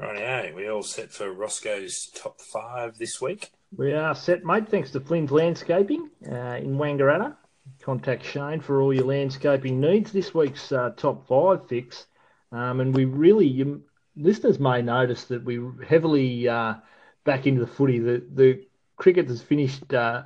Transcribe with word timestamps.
Right, 0.00 0.54
we 0.54 0.66
all 0.70 0.82
set 0.82 1.12
for 1.12 1.30
Rosco's 1.30 2.06
top 2.14 2.40
five 2.40 2.96
this 2.96 3.20
week. 3.20 3.50
We 3.76 3.92
are 3.92 4.14
set, 4.14 4.46
mate. 4.46 4.66
Thanks 4.66 4.90
to 4.92 5.00
Flynn's 5.00 5.30
Landscaping 5.30 6.08
uh, 6.26 6.56
in 6.56 6.78
Wangaratta. 6.78 7.36
Contact 7.82 8.24
Shane 8.24 8.60
for 8.60 8.80
all 8.80 8.94
your 8.94 9.04
landscaping 9.04 9.78
needs. 9.78 10.10
This 10.10 10.32
week's 10.32 10.72
uh, 10.72 10.92
top 10.96 11.28
five 11.28 11.68
fix, 11.68 12.06
um, 12.50 12.80
and 12.80 12.94
we 12.94 13.04
really, 13.04 13.46
you, 13.46 13.82
listeners 14.16 14.58
may 14.58 14.80
notice 14.80 15.24
that 15.24 15.44
we 15.44 15.60
heavily 15.86 16.48
uh, 16.48 16.76
back 17.24 17.46
into 17.46 17.60
the 17.60 17.70
footy. 17.70 17.98
The 17.98 18.24
the 18.32 18.66
cricket 18.96 19.28
has 19.28 19.42
finished 19.42 19.92
uh, 19.92 20.22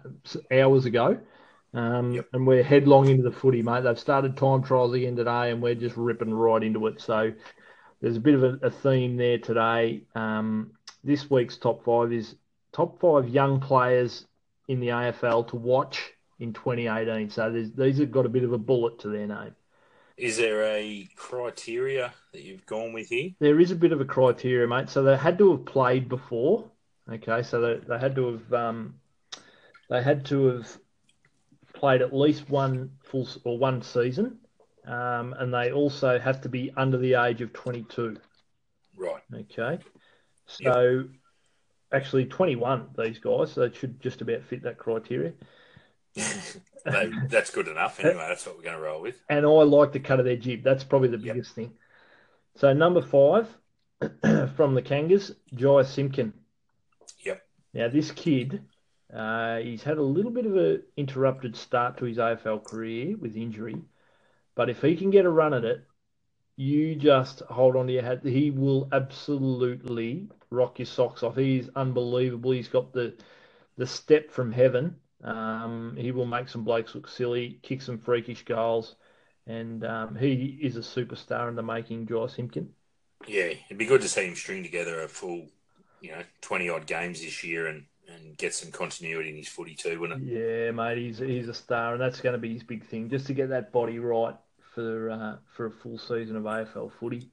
hours 0.53 0.85
ago, 0.85 1.19
um, 1.75 2.13
yep. 2.13 2.29
and 2.33 2.47
we're 2.47 2.63
headlong 2.63 3.09
into 3.09 3.25
the 3.25 3.33
footy, 3.33 3.61
mate. 3.61 3.83
They've 3.83 3.99
started 3.99 4.37
time 4.37 4.63
trials 4.63 4.95
again 4.95 5.17
today, 5.17 5.51
and 5.51 5.61
we're 5.61 5.75
just 5.75 5.97
ripping 5.97 6.33
right 6.33 6.63
into 6.63 6.87
it. 6.87 7.01
So 7.01 7.33
there's 8.05 8.19
a 8.19 8.21
bit 8.21 8.35
of 8.35 8.45
a, 8.45 8.67
a 8.67 8.71
theme 8.71 9.17
there 9.17 9.39
today. 9.39 10.03
Um, 10.15 10.73
this 11.03 11.31
week's 11.31 11.57
top 11.57 11.87
five 11.87 12.13
is 12.13 12.37
top 12.71 13.01
five 13.01 13.31
young 13.31 13.61
players 13.61 14.27
in 14.69 14.79
the 14.79 14.89
AFL 14.89 15.49
to 15.49 15.57
watch 15.57 16.13
in 16.39 16.53
2018. 16.53 17.31
So 17.31 17.51
these 17.51 17.99
have 17.99 18.13
got 18.13 18.27
a 18.27 18.29
bit 18.29 18.45
of 18.45 18.53
a 18.53 18.59
bullet 18.59 18.99
to 19.01 19.09
their 19.09 19.27
name. 19.27 19.55
Is 20.19 20.37
there 20.37 20.65
a 20.65 21.09
criteria 21.17 22.13
that 22.33 22.43
you've 22.43 22.67
gone 22.67 22.93
with 22.93 23.09
here? 23.09 23.31
There 23.41 23.59
is 23.59 23.71
a 23.71 23.75
bit 23.75 23.93
of 23.93 24.03
a 24.03 24.05
criteria, 24.05 24.69
mate. 24.69 24.91
So 24.91 25.03
they 25.03 25.17
had 25.17 25.39
to 25.39 25.53
have 25.53 25.65
played 25.65 26.07
before. 26.11 26.71
Okay, 27.11 27.43
so 27.43 27.59
they, 27.63 27.81
they 27.89 27.99
had 27.99 28.15
to 28.17 28.33
have 28.33 28.53
um, 28.53 28.97
they 29.89 30.03
had 30.03 30.27
to 30.27 30.47
have 30.49 30.79
played 31.73 32.03
at 32.03 32.15
least 32.15 32.51
one 32.51 32.91
full 33.03 33.27
or 33.45 33.57
one 33.57 33.81
season 33.81 34.41
um, 34.87 35.35
and 35.39 35.53
they 35.53 35.73
also 35.73 36.19
have 36.19 36.41
to 36.43 36.49
be 36.49 36.73
under 36.77 36.99
the 36.99 37.15
age 37.15 37.41
of 37.41 37.53
22. 37.53 38.17
Right. 38.97 39.23
Okay. 39.35 39.79
So, 40.47 40.91
yep. 40.91 41.07
actually, 41.93 42.27
21, 42.27 42.89
these 42.99 43.19
guys, 43.19 43.53
so 43.53 43.67
they 43.67 43.75
should 43.75 44.01
just 44.01 44.21
about 44.21 44.43
fit 44.43 44.63
that 44.63 44.79
criteria. 44.79 45.33
that's 46.85 47.51
good 47.51 47.69
enough, 47.69 47.99
anyway. 48.01 48.27
That's 48.29 48.47
what 48.47 48.57
we're 48.57 48.63
going 48.63 48.77
to 48.77 48.83
roll 48.83 49.01
with. 49.01 49.21
And 49.29 49.47
I 49.47 49.49
like 49.49 49.93
the 49.93 50.01
cut 50.01 50.21
of 50.21 50.27
their 50.27 50.37
jib. 50.37 50.63
That's 50.63 50.85
probably 50.85 51.09
the 51.09 51.19
biggest 51.19 51.51
yep. 51.51 51.55
thing. 51.55 51.73
So, 52.57 52.73
number 52.73 53.03
five 53.03 53.49
from 54.57 54.75
the 54.75 54.83
Kangas, 54.83 55.35
Jy 55.55 55.83
Simpkin. 55.83 56.35
Yep. 57.25 57.43
Now, 57.73 57.89
this 57.89 58.11
kid, 58.13 58.63
uh, 59.13 59.59
he's 59.59 59.83
had 59.83 59.97
a 59.97 60.03
little 60.03 60.31
bit 60.31 60.47
of 60.47 60.57
an 60.57 60.83
interrupted 60.97 61.57
start 61.57 61.97
to 61.99 62.05
his 62.05 62.19
AFL 62.19 62.63
career 62.63 63.17
with 63.17 63.35
injury. 63.35 63.77
But 64.55 64.71
if 64.71 64.83
he 64.83 64.97
can 64.97 65.11
get 65.11 65.25
a 65.27 65.31
run 65.31 65.55
at 65.55 65.65
it, 65.65 65.85
you 66.57 66.95
just 66.97 67.41
hold 67.41 67.77
on 67.77 67.87
to 67.89 67.93
your 67.93 68.03
hat. 68.03 68.25
He 68.25 68.51
will 68.51 68.89
absolutely 68.93 70.29
rock 70.51 70.79
your 70.79 70.87
socks 70.87 71.23
off. 71.23 71.37
He's 71.37 71.69
unbelievable. 71.77 72.53
He's 72.53 72.69
got 72.69 72.93
the 72.93 73.17
the 73.77 73.87
step 73.87 74.31
from 74.31 74.53
heaven. 74.53 74.97
Um, 75.23 75.97
he 75.99 76.13
will 76.13 76.27
make 76.27 76.49
some 76.49 76.65
blokes 76.65 76.95
look 76.95 77.09
silly, 77.09 77.59
kick 77.63 77.83
some 77.83 77.99
freakish 77.99 78.45
goals, 78.45 78.97
and 79.47 79.85
um, 79.85 80.15
he 80.17 80.59
is 80.63 80.77
a 80.77 80.81
superstar 80.81 81.49
in 81.49 81.57
the 81.57 81.63
making. 81.63 82.07
Jy 82.07 82.27
Simpkin. 82.29 82.75
Yeah, 83.27 83.55
it'd 83.67 83.79
be 83.79 83.87
good 83.87 84.03
to 84.03 84.09
see 84.09 84.27
him 84.27 84.35
string 84.35 84.63
together 84.63 85.03
a 85.03 85.09
full, 85.09 85.49
you 86.01 86.11
know, 86.13 86.23
twenty 86.41 86.69
odd 86.69 86.87
games 86.87 87.21
this 87.21 87.43
year 87.43 87.67
and 87.67 87.87
and 88.07 88.37
get 88.37 88.55
some 88.55 88.71
continuity 88.71 89.31
in 89.31 89.37
his 89.37 89.49
footy 89.49 89.75
too, 89.75 89.99
wouldn't 89.99 90.21
it? 90.21 90.27
Yeah, 90.27 90.71
mate, 90.71 90.99
he's 90.99 91.19
he's 91.19 91.49
a 91.49 91.55
star, 91.55 91.93
and 91.95 92.01
that's 92.01 92.21
going 92.21 92.35
to 92.35 92.39
be 92.39 92.53
his 92.53 92.63
big 92.63 92.85
thing, 92.85 93.11
just 93.11 93.27
to 93.27 93.35
get 93.35 93.49
that 93.49 93.73
body 93.73 93.99
right 93.99 94.37
for 94.75 95.11
uh, 95.11 95.37
for 95.55 95.67
a 95.67 95.71
full 95.71 95.99
season 95.99 96.37
of 96.37 96.45
AFL 96.45 96.93
footy. 96.93 97.31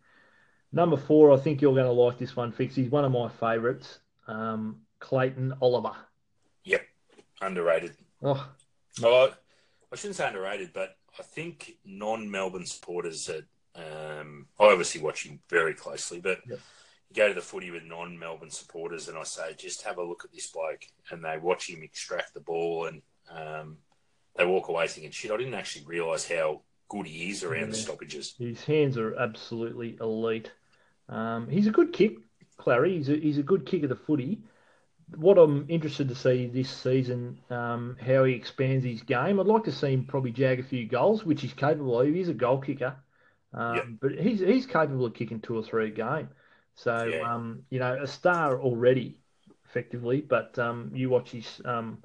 Number 0.72 0.95
four, 0.95 1.34
I 1.34 1.38
think 1.38 1.61
you're 1.61 1.73
going 1.73 1.86
to 1.86 1.92
like 1.92 2.17
this 2.17 2.36
one, 2.36 2.52
Fix. 2.52 2.75
He's 2.75 2.89
one 2.89 3.03
of 3.03 3.11
my 3.11 3.28
favourites, 3.28 4.00
um, 4.28 4.78
Clayton 5.00 5.53
Oliver. 5.62 5.95
Yep, 6.64 6.81
underrated. 7.41 7.94
Oh, 8.24 8.50
well, 9.01 9.34
I, 9.91 9.96
shouldn't 9.96 10.16
say 10.16 10.28
underrated, 10.28 10.72
but 10.74 10.96
I 11.19 11.24
think 11.24 11.78
non-Melbourne 11.84 12.66
supporters 12.66 13.25
that 13.25 13.44
um, 13.75 14.47
I 14.59 14.66
obviously 14.66 15.01
watch 15.01 15.25
him 15.25 15.40
very 15.50 15.74
closely, 15.74 16.22
but 16.22 16.40
yep. 16.47 16.59
you 17.09 17.16
go 17.16 17.28
to 17.28 17.34
the 17.34 17.41
footy 17.41 17.72
with 17.72 17.84
non-Melbourne 17.84 18.51
supporters, 18.51 19.09
and 19.09 19.18
I 19.18 19.24
say, 19.24 19.53
just 19.57 19.81
have 19.84 19.97
a 19.97 20.03
look 20.03 20.24
at 20.24 20.31
this 20.31 20.47
bloke, 20.47 20.85
and 21.09 21.25
they 21.25 21.38
watch 21.38 21.69
him 21.69 21.84
extract 21.84 22.34
the 22.34 22.40
ball, 22.40 22.85
and 22.85 23.01
um, 23.30 23.78
they 24.38 24.46
walk 24.46 24.69
away 24.69 24.88
thinking, 24.88 25.12
shit, 25.12 25.31
I 25.31 25.38
didn't 25.38 25.56
actually 25.56 25.85
realise 25.85 26.30
how 26.30 26.62
good 26.91 27.07
he 27.07 27.29
is 27.29 27.44
around 27.44 27.62
yeah. 27.62 27.66
the 27.68 27.75
stoppages. 27.75 28.35
His 28.38 28.63
hands 28.66 28.97
are 28.97 29.16
absolutely 29.16 29.97
elite. 30.02 30.52
Um, 31.07 31.47
he's 31.50 31.68
a 31.68 31.72
good 31.72 31.94
kick, 31.94 32.18
Clary. 32.57 32.97
He's 32.97 33.09
a, 33.09 33.16
he's 33.16 33.38
a 33.38 33.44
good 33.44 33.66
kick 33.66 33.84
of 33.84 33.90
the 33.90 33.96
footy. 33.96 34.41
What 35.16 35.38
I'm 35.38 35.66
interested 35.69 36.09
to 36.09 36.16
see 36.16 36.47
this 36.47 36.69
season, 36.69 37.40
um, 37.50 37.97
how 38.06 38.25
he 38.25 38.34
expands 38.34 38.85
his 38.85 39.01
game. 39.03 39.40
I'd 39.40 39.46
like 39.46 39.63
to 39.66 39.72
see 39.72 39.94
him 39.94 40.06
probably 40.06 40.31
jag 40.31 40.59
a 40.59 40.63
few 40.63 40.85
goals, 40.85 41.25
which 41.25 41.41
he's 41.41 41.53
capable 41.53 42.00
of. 42.00 42.07
He's 42.07 42.30
a 42.30 42.34
goal 42.34 42.59
kicker, 42.59 42.96
um, 43.53 43.97
but 44.01 44.12
he's 44.12 44.40
he's 44.40 44.66
capable 44.66 45.06
of 45.06 45.13
kicking 45.13 45.40
two 45.40 45.57
or 45.57 45.63
three 45.63 45.88
a 45.88 45.91
game. 45.91 46.30
So 46.75 47.06
yeah. 47.06 47.34
um, 47.34 47.63
you 47.69 47.80
know, 47.80 48.01
a 48.01 48.07
star 48.07 48.62
already, 48.62 49.18
effectively. 49.69 50.22
But 50.22 50.59
um, 50.59 50.91
you 50.94 51.09
watch 51.09 51.31
his 51.31 51.62
um, 51.66 52.03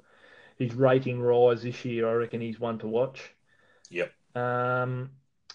his 0.57 0.73
rating 0.73 1.21
rise 1.21 1.63
this 1.63 1.83
year. 1.85 2.09
I 2.09 2.13
reckon 2.13 2.41
he's 2.41 2.59
one 2.59 2.79
to 2.79 2.87
watch. 2.87 3.33
Yep. 3.89 4.11
Um, 4.37 5.11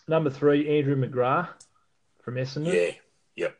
number 0.09 0.31
three, 0.31 0.78
Andrew 0.78 0.97
McGrath 0.97 1.48
from 2.22 2.34
Essendon. 2.34 2.75
Yeah, 2.75 2.94
yep. 3.37 3.56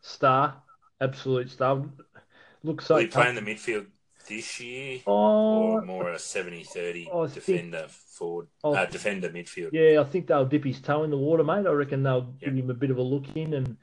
Star, 0.00 0.62
absolute 1.00 1.50
star. 1.50 1.84
Looks 2.62 2.86
so. 2.86 2.94
Will 2.94 3.02
he 3.02 3.06
play 3.08 3.28
in 3.28 3.34
the 3.34 3.40
midfield 3.42 3.86
this 4.28 4.60
year? 4.60 5.00
Oh, 5.06 5.12
or 5.12 5.82
more 5.82 6.12
a 6.12 6.18
70 6.18 6.64
30 6.64 7.10
defender 7.34 7.78
think, 7.78 7.90
forward, 7.90 8.46
uh, 8.64 8.86
defender 8.86 9.30
midfield? 9.30 9.70
Yeah, 9.72 10.00
I 10.00 10.04
think 10.04 10.26
they'll 10.26 10.46
dip 10.46 10.64
his 10.64 10.80
toe 10.80 11.04
in 11.04 11.10
the 11.10 11.18
water, 11.18 11.44
mate. 11.44 11.66
I 11.66 11.72
reckon 11.72 12.02
they'll 12.02 12.34
yep. 12.40 12.54
give 12.54 12.64
him 12.64 12.70
a 12.70 12.74
bit 12.74 12.90
of 12.90 12.98
a 12.98 13.02
look 13.02 13.36
in 13.36 13.54
and 13.54 13.76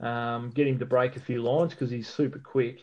um, 0.00 0.50
get 0.50 0.66
him 0.66 0.78
to 0.78 0.86
break 0.86 1.16
a 1.16 1.20
few 1.20 1.42
lines 1.42 1.72
because 1.72 1.90
he's 1.90 2.08
super 2.08 2.38
quick. 2.38 2.82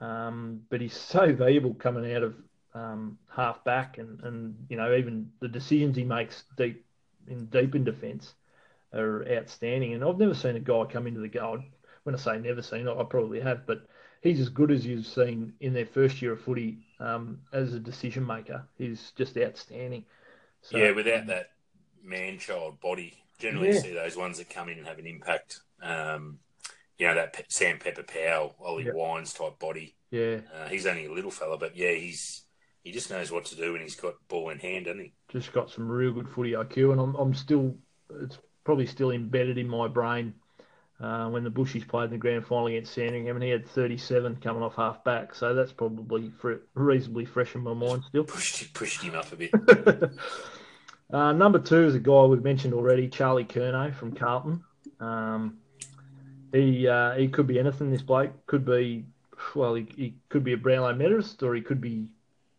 Um, 0.00 0.60
but 0.68 0.80
he's 0.80 0.94
so 0.94 1.32
valuable 1.32 1.74
coming 1.74 2.12
out 2.12 2.22
of 2.22 2.34
um, 2.76 3.18
half 3.34 3.64
back 3.64 3.98
and, 3.98 4.20
and 4.22 4.54
you 4.68 4.76
know 4.76 4.94
even 4.94 5.30
the 5.40 5.48
decisions 5.48 5.96
he 5.96 6.04
makes 6.04 6.44
deep 6.56 6.84
in 7.26 7.46
deep 7.46 7.74
in 7.74 7.84
defence 7.84 8.34
are 8.92 9.26
outstanding. 9.30 9.94
And 9.94 10.04
I've 10.04 10.18
never 10.18 10.34
seen 10.34 10.56
a 10.56 10.60
guy 10.60 10.84
come 10.84 11.06
into 11.06 11.20
the 11.20 11.28
goal. 11.28 11.60
When 12.04 12.14
I 12.14 12.18
say 12.18 12.38
never 12.38 12.62
seen, 12.62 12.88
I 12.88 13.02
probably 13.02 13.40
have, 13.40 13.66
but 13.66 13.86
he's 14.20 14.40
as 14.40 14.48
good 14.48 14.70
as 14.70 14.86
you've 14.86 15.06
seen 15.06 15.52
in 15.60 15.74
their 15.74 15.86
first 15.86 16.22
year 16.22 16.32
of 16.32 16.40
footy 16.40 16.78
um, 17.00 17.40
as 17.52 17.74
a 17.74 17.80
decision 17.80 18.24
maker. 18.24 18.64
He's 18.78 19.12
just 19.16 19.36
outstanding. 19.36 20.04
So, 20.62 20.78
yeah, 20.78 20.92
without 20.92 21.22
um, 21.22 21.26
that 21.28 21.50
man-child 22.04 22.80
body, 22.80 23.14
generally 23.38 23.72
yeah. 23.72 23.80
see 23.80 23.92
those 23.92 24.16
ones 24.16 24.38
that 24.38 24.48
come 24.48 24.68
in 24.68 24.78
and 24.78 24.86
have 24.86 25.00
an 25.00 25.06
impact. 25.06 25.60
Um, 25.82 26.38
you 26.96 27.06
know 27.06 27.14
that 27.14 27.44
Sam 27.48 27.78
Pepper 27.78 28.04
Powell, 28.04 28.54
Ollie 28.60 28.84
yep. 28.84 28.94
Wines 28.94 29.32
type 29.32 29.58
body. 29.58 29.94
Yeah, 30.10 30.38
uh, 30.54 30.68
he's 30.68 30.86
only 30.86 31.06
a 31.06 31.12
little 31.12 31.30
fella, 31.30 31.58
but 31.58 31.76
yeah, 31.76 31.92
he's 31.92 32.45
he 32.86 32.92
just 32.92 33.10
knows 33.10 33.32
what 33.32 33.44
to 33.44 33.56
do 33.56 33.72
when 33.72 33.82
he's 33.82 33.96
got 33.96 34.14
ball 34.28 34.50
in 34.50 34.60
hand, 34.60 34.84
doesn't 34.84 35.00
he? 35.00 35.12
Just 35.28 35.52
got 35.52 35.68
some 35.68 35.88
real 35.88 36.12
good 36.12 36.28
footy 36.28 36.52
IQ, 36.52 36.92
and 36.92 37.00
I'm, 37.00 37.16
I'm 37.16 37.34
still, 37.34 37.74
it's 38.22 38.38
probably 38.62 38.86
still 38.86 39.10
embedded 39.10 39.58
in 39.58 39.68
my 39.68 39.88
brain 39.88 40.32
uh, 41.00 41.28
when 41.28 41.42
the 41.42 41.50
Bushies 41.50 41.86
played 41.88 42.04
in 42.04 42.10
the 42.10 42.16
grand 42.16 42.46
final 42.46 42.68
against 42.68 42.94
Sandringham, 42.94 43.34
and 43.34 43.42
he 43.42 43.50
had 43.50 43.66
37 43.66 44.36
coming 44.36 44.62
off 44.62 44.76
half 44.76 45.02
back, 45.02 45.34
so 45.34 45.52
that's 45.52 45.72
probably 45.72 46.30
fr- 46.38 46.62
reasonably 46.74 47.24
fresh 47.24 47.56
in 47.56 47.62
my 47.62 47.74
mind 47.74 48.04
still. 48.06 48.22
Pushed, 48.24 48.72
pushed 48.72 49.02
him 49.02 49.16
up 49.16 49.32
a 49.32 49.36
bit. 49.36 49.50
uh, 51.12 51.32
number 51.32 51.58
two 51.58 51.86
is 51.86 51.96
a 51.96 51.98
guy 51.98 52.22
we've 52.22 52.44
mentioned 52.44 52.72
already, 52.72 53.08
Charlie 53.08 53.44
Curnow 53.44 53.92
from 53.96 54.12
Carlton. 54.12 54.62
Um, 55.00 55.58
he 56.52 56.86
uh, 56.86 57.14
he 57.14 57.26
could 57.26 57.48
be 57.48 57.58
anything. 57.58 57.90
This 57.90 58.02
bloke 58.02 58.46
could 58.46 58.64
be 58.64 59.06
well, 59.56 59.74
he, 59.74 59.88
he 59.96 60.14
could 60.28 60.44
be 60.44 60.52
a 60.52 60.56
Brownlow 60.56 60.94
medalist, 60.94 61.42
or 61.42 61.52
he 61.52 61.62
could 61.62 61.80
be 61.80 62.06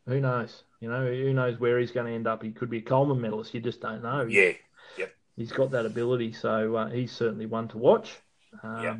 who 0.07 0.19
knows? 0.19 0.63
You 0.79 0.89
know, 0.89 1.05
who 1.05 1.33
knows 1.33 1.59
where 1.59 1.79
he's 1.79 1.91
going 1.91 2.07
to 2.07 2.13
end 2.13 2.27
up? 2.27 2.43
He 2.43 2.51
could 2.51 2.69
be 2.69 2.79
a 2.79 2.81
Coleman 2.81 3.21
medalist. 3.21 3.53
You 3.53 3.59
just 3.59 3.81
don't 3.81 4.03
know. 4.03 4.21
Yeah. 4.21 4.53
Yep. 4.97 5.13
He's 5.35 5.51
got 5.51 5.71
that 5.71 5.85
ability, 5.85 6.33
so 6.33 6.75
uh, 6.75 6.89
he's 6.89 7.11
certainly 7.11 7.45
one 7.45 7.67
to 7.69 7.77
watch. 7.77 8.15
Um, 8.63 8.83
yep. 8.83 8.97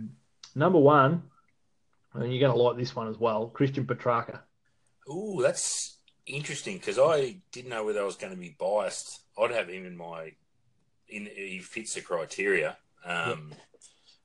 Number 0.56 0.80
one, 0.80 1.24
and 2.13 2.31
you're 2.31 2.39
going 2.39 2.56
to 2.56 2.62
like 2.62 2.77
this 2.77 2.95
one 2.95 3.07
as 3.07 3.18
well, 3.18 3.48
Christian 3.48 3.86
Petracca. 3.86 4.39
Ooh, 5.09 5.39
that's 5.42 5.98
interesting 6.25 6.77
because 6.77 7.00
I 7.00 7.38
didn't 7.51 7.69
know 7.69 7.86
whether 7.86 8.01
I 8.01 8.06
was 8.06 8.18
going 8.18 8.33
to 8.33 8.39
be 8.39 8.56
biased. 8.60 9.21
I'd 9.39 9.51
have 9.51 9.69
him 9.69 9.86
in 9.86 9.95
my 9.95 10.33
in 11.07 11.30
he 11.33 11.60
fits 11.60 11.94
the 11.94 12.01
criteria. 12.01 12.77
Um, 13.06 13.50
yep. 13.51 13.60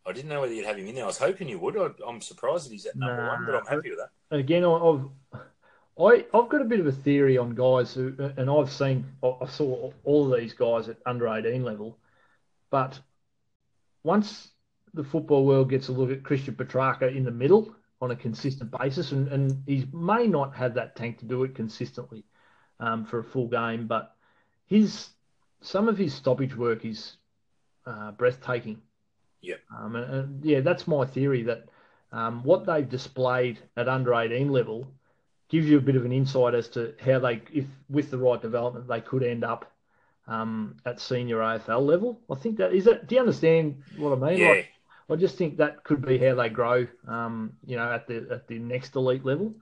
I 0.05 0.13
didn't 0.13 0.31
know 0.31 0.41
whether 0.41 0.53
you'd 0.53 0.67
have 0.67 0.79
him 0.79 0.89
in 0.89 0.97
there. 0.97 1.05
I 1.05 1.09
was 1.09 1.19
hoping 1.19 1.49
you 1.49 1.59
would. 1.61 1.77
I, 1.77 1.91
am 2.09 2.21
surprised 2.21 2.67
that 2.67 2.73
he's 2.73 2.87
at 2.87 2.97
number 2.97 3.25
nah, 3.25 3.29
one, 3.29 3.47
but 3.47 3.55
I'm 3.55 3.67
happy 3.67 3.91
with 3.91 4.01
that. 4.01 4.37
Again, 4.37 4.65
I've 4.65 5.05
I, 5.99 6.25
I've 6.33 6.49
got 6.49 6.63
a 6.63 6.67
bit 6.67 6.81
of 6.81 6.87
a 6.87 6.93
theory 6.93 7.37
on 7.37 7.55
guys 7.55 7.93
who, 7.95 8.15
and 8.37 8.49
I've 8.49 8.71
seen, 8.71 9.05
I 9.23 9.47
saw 9.47 9.93
all 10.05 10.33
of 10.33 10.41
these 10.41 10.55
guys 10.55 10.89
at 10.89 10.97
under 11.05 11.29
18 11.29 11.63
level, 11.63 11.99
but 12.71 12.99
once 14.03 14.49
the 14.95 15.05
football 15.05 15.45
world 15.45 15.71
gets 15.71 15.89
a 15.89 15.93
look 15.93 16.11
at 16.11 16.23
Christian 16.23 16.55
Petracca 16.55 17.15
in 17.15 17.25
the 17.25 17.31
middle 17.31 17.75
on 18.01 18.11
a 18.11 18.17
consistent 18.17 18.71
basis, 18.79 19.13
and, 19.13 19.29
and 19.29 19.63
he 19.67 19.87
may 19.93 20.27
not 20.27 20.55
have 20.57 20.75
that 20.75 20.97
tank 20.97 21.19
to 21.19 21.25
do 21.25 21.45
it 21.45 21.55
consistently 21.55 22.25
um, 22.81 23.05
for 23.05 23.21
a 23.21 23.25
full 23.25 23.49
game, 23.49 23.87
but 23.87 24.17
his 24.67 25.11
some 25.61 25.89
of 25.89 25.97
his 25.97 26.13
stoppage 26.13 26.57
work 26.57 26.85
is 26.85 27.17
uh, 27.87 28.11
breathtaking. 28.13 28.83
Yeah. 29.41 29.57
Um, 29.77 29.95
and, 29.95 30.15
and, 30.15 30.45
yeah, 30.45 30.61
that's 30.61 30.89
my 30.89 31.05
theory 31.05 31.43
that 31.45 31.67
um, 32.11 32.43
what 32.43 32.67
they've 32.67 32.89
displayed 32.89 33.61
at 33.77 33.89
under 33.89 34.15
18 34.15 34.51
level 34.51 34.89
gives 35.53 35.69
you 35.69 35.77
a 35.77 35.83
bit 35.83 35.97
of 35.97 36.07
an 36.07 36.13
insight 36.13 36.55
as 36.55 36.67
to 36.67 36.95
how 37.05 37.19
they, 37.19 37.43
if 37.53 37.67
with 37.91 38.11
the 38.11 38.17
right 38.17 38.41
development, 38.41 38.89
they 38.89 39.03
could 39.03 39.23
end 39.23 39.45
up 39.45 39.71
um, 40.27 40.77
at 40.87 40.99
senior 40.99 41.37
AFL 41.37 41.85
level. 41.85 42.19
I 42.31 42.37
think 42.37 42.57
that 42.57 42.73
is 42.73 42.87
that. 42.87 43.07
Do 43.07 43.15
you 43.15 43.21
understand 43.21 43.83
what 43.99 44.13
I 44.13 44.31
mean? 44.31 44.39
Yeah. 44.39 44.49
Like, 44.49 44.69
I 45.11 45.17
just 45.17 45.37
think 45.37 45.59
that 45.59 45.85
could 45.85 46.01
be 46.01 46.17
how 46.17 46.35
they 46.37 46.49
grow. 46.49 46.87
Um, 47.07 47.53
you 47.67 47.77
know, 47.77 47.93
at 47.93 48.07
the 48.07 48.27
at 48.31 48.49
the 48.49 48.59
next 48.59 48.97
elite 48.97 49.27
level. 49.27 49.55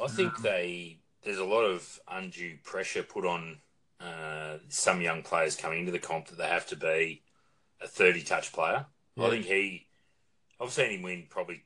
I 0.00 0.06
think 0.06 0.36
um, 0.36 0.42
they 0.44 0.98
there's 1.24 1.38
a 1.38 1.44
lot 1.44 1.64
of 1.64 1.98
undue 2.08 2.56
pressure 2.62 3.02
put 3.02 3.26
on 3.26 3.58
uh, 4.00 4.58
some 4.68 5.00
young 5.00 5.24
players 5.24 5.56
coming 5.56 5.80
into 5.80 5.92
the 5.92 5.98
comp 5.98 6.28
that 6.28 6.38
they 6.38 6.46
have 6.46 6.66
to 6.68 6.76
be 6.76 7.22
a 7.80 7.88
30 7.88 8.22
touch 8.22 8.52
player. 8.52 8.86
Yeah. 9.16 9.26
I 9.26 9.30
think 9.30 9.46
he, 9.46 9.86
I've 10.60 10.70
seen 10.70 10.92
him 10.92 11.02
win 11.02 11.26
probably 11.28 11.64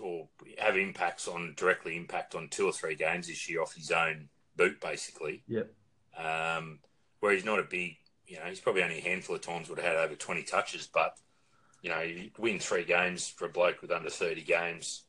or 0.00 0.28
have 0.58 0.76
impacts 0.76 1.28
on 1.28 1.54
directly 1.56 1.96
impact 1.96 2.34
on 2.34 2.48
two 2.48 2.66
or 2.66 2.72
three 2.72 2.94
games 2.94 3.26
this 3.26 3.48
year 3.48 3.62
off 3.62 3.74
his 3.74 3.90
own 3.90 4.28
boot, 4.56 4.80
basically. 4.80 5.42
Yep. 5.48 5.70
Um, 6.18 6.80
where 7.20 7.32
he's 7.32 7.44
not 7.44 7.58
a 7.58 7.64
big, 7.64 7.96
you 8.26 8.38
know, 8.38 8.44
he's 8.44 8.60
probably 8.60 8.82
only 8.82 8.98
a 8.98 9.02
handful 9.02 9.36
of 9.36 9.42
times 9.42 9.68
would 9.68 9.78
have 9.78 9.86
had 9.86 9.96
over 9.96 10.14
20 10.14 10.42
touches, 10.44 10.86
but, 10.86 11.16
you 11.82 11.90
know, 11.90 12.00
you 12.00 12.30
win 12.38 12.58
three 12.58 12.84
games 12.84 13.28
for 13.28 13.46
a 13.46 13.48
bloke 13.48 13.82
with 13.82 13.90
under 13.90 14.10
30 14.10 14.42
games, 14.42 15.04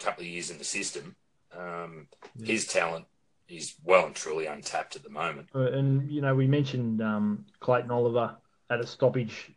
a 0.00 0.04
couple 0.04 0.22
of 0.22 0.28
years 0.28 0.50
in 0.50 0.58
the 0.58 0.64
system. 0.64 1.16
Um, 1.56 2.08
yeah. 2.36 2.52
His 2.52 2.66
talent 2.66 3.06
is 3.48 3.74
well 3.84 4.06
and 4.06 4.14
truly 4.14 4.46
untapped 4.46 4.96
at 4.96 5.02
the 5.02 5.10
moment. 5.10 5.48
Uh, 5.54 5.72
and, 5.72 6.10
you 6.10 6.20
know, 6.20 6.34
we 6.34 6.46
mentioned 6.46 7.02
um, 7.02 7.46
Clayton 7.60 7.90
Oliver 7.90 8.36
at 8.70 8.80
a 8.80 8.86
stoppage 8.86 9.50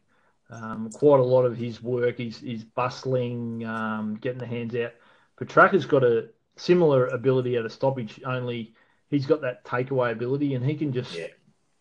um, 0.51 0.89
quite 0.91 1.19
a 1.19 1.23
lot 1.23 1.45
of 1.45 1.57
his 1.57 1.81
work 1.81 2.19
is 2.19 2.43
is 2.43 2.63
bustling, 2.63 3.65
um, 3.65 4.17
getting 4.21 4.39
the 4.39 4.45
hands 4.45 4.75
out. 4.75 4.91
Petracca's 5.37 5.85
got 5.85 6.03
a 6.03 6.29
similar 6.57 7.07
ability 7.07 7.55
at 7.55 7.65
a 7.65 7.69
stoppage, 7.69 8.21
only 8.25 8.73
he's 9.09 9.25
got 9.25 9.41
that 9.41 9.63
takeaway 9.63 10.11
ability, 10.11 10.53
and 10.55 10.65
he 10.65 10.75
can 10.75 10.91
just. 10.91 11.17
Yeah. 11.17 11.27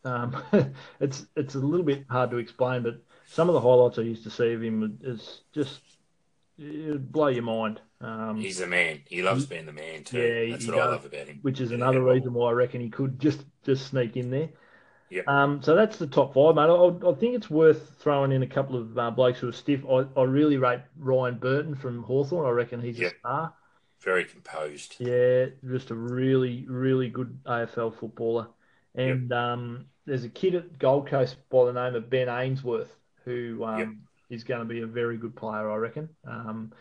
Um, 0.03 0.43
it's 1.01 1.27
it's 1.37 1.57
a 1.57 1.59
little 1.59 1.85
bit 1.85 2.07
hard 2.09 2.31
to 2.31 2.39
explain, 2.39 2.83
but 2.83 3.03
some 3.27 3.49
of 3.49 3.55
the 3.55 3.61
highlights 3.61 3.99
I 3.99 4.03
used 4.03 4.25
to 4.25 4.31
see 4.31 4.53
of 4.53 4.63
him 4.63 4.99
is 5.03 5.43
just 5.53 5.81
it'd 6.59 7.13
blow 7.13 7.29
your 7.29 7.43
mind. 7.43 7.81
Um, 8.01 8.41
he's 8.41 8.61
a 8.61 8.67
man. 8.67 9.01
He 9.09 9.23
loves 9.23 9.47
being 9.47 9.67
the 9.67 9.73
man 9.73 10.05
too. 10.05 10.19
Yeah, 10.19 10.53
that's 10.53 10.67
what 10.67 10.77
does, 10.77 10.87
I 10.87 10.91
love 10.91 11.05
about 11.05 11.27
him. 11.27 11.39
Which 11.43 11.61
is 11.61 11.73
another 11.73 12.03
reason 12.03 12.33
why 12.33 12.51
I 12.51 12.53
reckon 12.53 12.81
he 12.81 12.89
could 12.89 13.19
just 13.21 13.45
just 13.65 13.89
sneak 13.89 14.17
in 14.17 14.31
there. 14.31 14.49
Yeah. 15.11 15.23
Um, 15.27 15.61
so 15.63 15.75
that's 15.75 15.99
the 15.99 16.07
top 16.07 16.35
five, 16.35 16.55
mate. 16.55 16.63
I, 16.63 17.09
I, 17.11 17.15
think 17.15 17.35
it's 17.35 17.51
worth 17.51 17.97
throwing 17.99 18.31
in 18.31 18.43
a 18.43 18.47
couple 18.47 18.77
of 18.77 18.97
uh, 18.97 19.11
blokes 19.11 19.41
who 19.41 19.49
are 19.49 19.53
stiff. 19.53 19.81
I, 19.85 20.05
I 20.17 20.23
really 20.23 20.57
rate 20.57 20.81
Ryan 20.97 21.37
Burton 21.39 21.75
from 21.75 22.05
Hawthorn. 22.05 22.47
I 22.47 22.51
reckon 22.51 22.81
he's 22.81 22.99
yep. 22.99 23.13
a 23.13 23.19
star. 23.19 23.55
Very 24.01 24.25
composed. 24.25 24.97
Yeah, 24.99 25.47
just 25.69 25.91
a 25.91 25.95
really, 25.95 26.65
really 26.69 27.09
good 27.09 27.41
AFL 27.45 27.99
footballer. 27.99 28.49
And 28.95 29.31
yep. 29.31 29.39
um, 29.39 29.87
there's 30.07 30.25
a 30.25 30.29
kid 30.29 30.55
at 30.55 30.79
Gold 30.79 31.09
Coast 31.09 31.37
by 31.51 31.65
the 31.67 31.73
name 31.73 31.97
of 31.97 32.09
Ben 32.09 32.29
Ainsworth 32.29 32.97
who 33.25 33.65
um, 33.65 33.79
yep. 33.79 33.89
is 34.31 34.45
going 34.45 34.61
to 34.61 34.65
be 34.65 34.81
a 34.81 34.87
very 34.87 35.17
good 35.17 35.37
player, 35.37 35.71
I 35.71 35.77
reckon. 35.77 36.09
Um, 36.27 36.73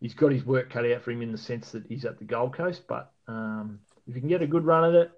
he's 0.00 0.14
got 0.14 0.32
his 0.32 0.44
work 0.44 0.70
cut 0.70 0.90
out 0.90 1.02
for 1.02 1.10
him 1.10 1.22
in 1.22 1.32
the 1.32 1.38
sense 1.38 1.70
that 1.72 1.84
he's 1.88 2.04
at 2.04 2.18
the 2.18 2.24
Gold 2.24 2.54
Coast, 2.54 2.82
but 2.86 3.12
um, 3.28 3.80
if 4.08 4.14
you 4.14 4.20
can 4.20 4.28
get 4.28 4.42
a 4.42 4.46
good 4.46 4.64
run 4.64 4.84
at 4.84 4.94
it, 4.94 5.12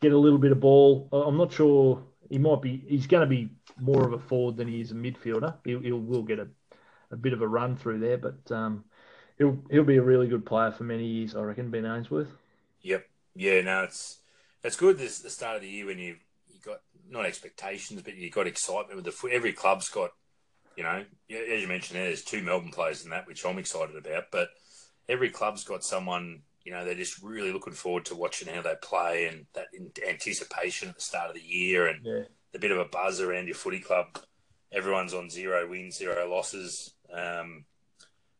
get 0.00 0.12
a 0.12 0.18
little 0.18 0.38
bit 0.38 0.52
of 0.52 0.60
ball. 0.60 1.08
I'm 1.12 1.36
not 1.36 1.52
sure 1.52 2.02
he 2.28 2.38
might 2.38 2.62
be. 2.62 2.82
He's 2.86 3.06
going 3.06 3.22
to 3.22 3.26
be 3.26 3.50
more 3.80 4.06
of 4.06 4.12
a 4.12 4.18
forward 4.18 4.56
than 4.56 4.68
he 4.68 4.80
is 4.80 4.90
a 4.90 4.94
midfielder. 4.94 5.54
He'll, 5.64 5.80
he'll 5.80 5.98
will 5.98 6.22
get 6.22 6.38
a, 6.38 6.48
a 7.10 7.16
bit 7.16 7.32
of 7.32 7.42
a 7.42 7.48
run 7.48 7.76
through 7.76 8.00
there, 8.00 8.18
but 8.18 8.50
um, 8.50 8.84
he'll 9.38 9.58
he'll 9.70 9.84
be 9.84 9.96
a 9.96 10.02
really 10.02 10.28
good 10.28 10.44
player 10.44 10.70
for 10.70 10.84
many 10.84 11.06
years. 11.06 11.34
I 11.34 11.40
reckon 11.40 11.70
Ben 11.70 11.86
Ainsworth. 11.86 12.30
Yep. 12.82 13.06
Yeah. 13.34 13.60
No, 13.62 13.82
it's 13.84 14.18
it's 14.62 14.76
good. 14.76 14.98
This 14.98 15.20
the 15.20 15.30
start 15.30 15.56
of 15.56 15.62
the 15.62 15.68
year 15.68 15.86
when 15.86 15.98
you 15.98 16.16
you 16.48 16.60
got 16.64 16.80
not 17.08 17.26
expectations, 17.26 18.02
but 18.02 18.16
you 18.16 18.30
got 18.30 18.46
excitement 18.46 18.96
with 18.96 19.04
the 19.04 19.28
every 19.30 19.52
club's 19.52 19.88
got. 19.88 20.10
You 20.76 20.82
know, 20.82 21.04
as 21.30 21.62
you 21.62 21.68
mentioned, 21.68 21.98
there's 21.98 22.22
two 22.22 22.42
Melbourne 22.42 22.70
players 22.70 23.02
in 23.02 23.10
that, 23.10 23.26
which 23.26 23.46
I'm 23.46 23.56
excited 23.56 23.96
about. 23.96 24.24
But 24.30 24.50
every 25.08 25.30
club's 25.30 25.64
got 25.64 25.82
someone 25.82 26.42
you 26.66 26.72
know, 26.72 26.84
they're 26.84 26.94
just 26.94 27.22
really 27.22 27.52
looking 27.52 27.72
forward 27.72 28.04
to 28.06 28.16
watching 28.16 28.52
how 28.52 28.60
they 28.60 28.74
play 28.82 29.26
and 29.26 29.46
that 29.54 29.68
anticipation 30.06 30.88
at 30.88 30.96
the 30.96 31.00
start 31.00 31.28
of 31.28 31.36
the 31.36 31.40
year 31.40 31.86
and 31.86 32.04
yeah. 32.04 32.22
the 32.52 32.58
bit 32.58 32.72
of 32.72 32.78
a 32.78 32.84
buzz 32.84 33.20
around 33.20 33.46
your 33.46 33.54
footy 33.54 33.78
club. 33.78 34.18
Everyone's 34.72 35.14
on 35.14 35.30
zero 35.30 35.68
wins, 35.70 35.96
zero 35.96 36.28
losses, 36.28 36.92
um, 37.14 37.66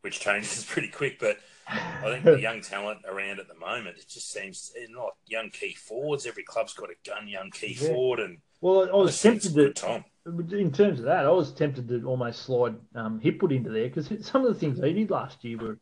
which 0.01 0.19
changes 0.19 0.65
pretty 0.69 0.89
quick. 0.89 1.21
But 1.21 1.39
I 1.69 2.03
think 2.03 2.25
the 2.25 2.41
young 2.41 2.63
talent 2.63 3.03
around 3.09 3.39
at 3.39 3.47
the 3.47 3.55
moment, 3.55 3.99
it 3.99 4.09
just 4.09 4.33
seems 4.33 4.73
not 4.91 5.15
young 5.29 5.51
key 5.51 5.75
forwards. 5.75 6.27
Every 6.27 6.43
club's 6.43 6.75
got 6.75 6.91
a 6.91 7.09
gun 7.09 7.29
young 7.29 7.53
key 7.53 7.79
yeah. 7.81 7.91
forward, 7.91 8.19
and 8.19 8.39
well, 8.61 8.89
I 8.93 8.97
was 8.97 9.23
tempted 9.23 9.55
to. 9.55 9.73
Tom. 9.73 10.05
In 10.51 10.73
terms 10.73 10.99
of 10.99 11.05
that, 11.05 11.25
I 11.25 11.31
was 11.31 11.53
tempted 11.53 11.87
to 11.87 12.03
almost 12.05 12.43
slide 12.43 12.75
um, 12.97 13.21
Hipwood 13.21 13.55
into 13.55 13.71
there 13.71 13.89
because 13.89 14.11
some 14.27 14.45
of 14.45 14.53
the 14.53 14.59
things 14.59 14.81
he 14.83 14.93
did 14.93 15.13
last 15.13 15.45
year 15.45 15.57
were 15.57 15.79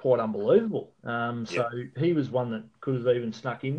quite 0.00 0.18
unbelievable. 0.18 0.92
Um, 1.04 1.44
so 1.44 1.68
yep. 1.74 1.96
he 1.98 2.14
was 2.14 2.30
one 2.30 2.50
that 2.52 2.64
could 2.80 2.94
have 2.94 3.14
even 3.14 3.32
snuck 3.32 3.64
in 3.64 3.78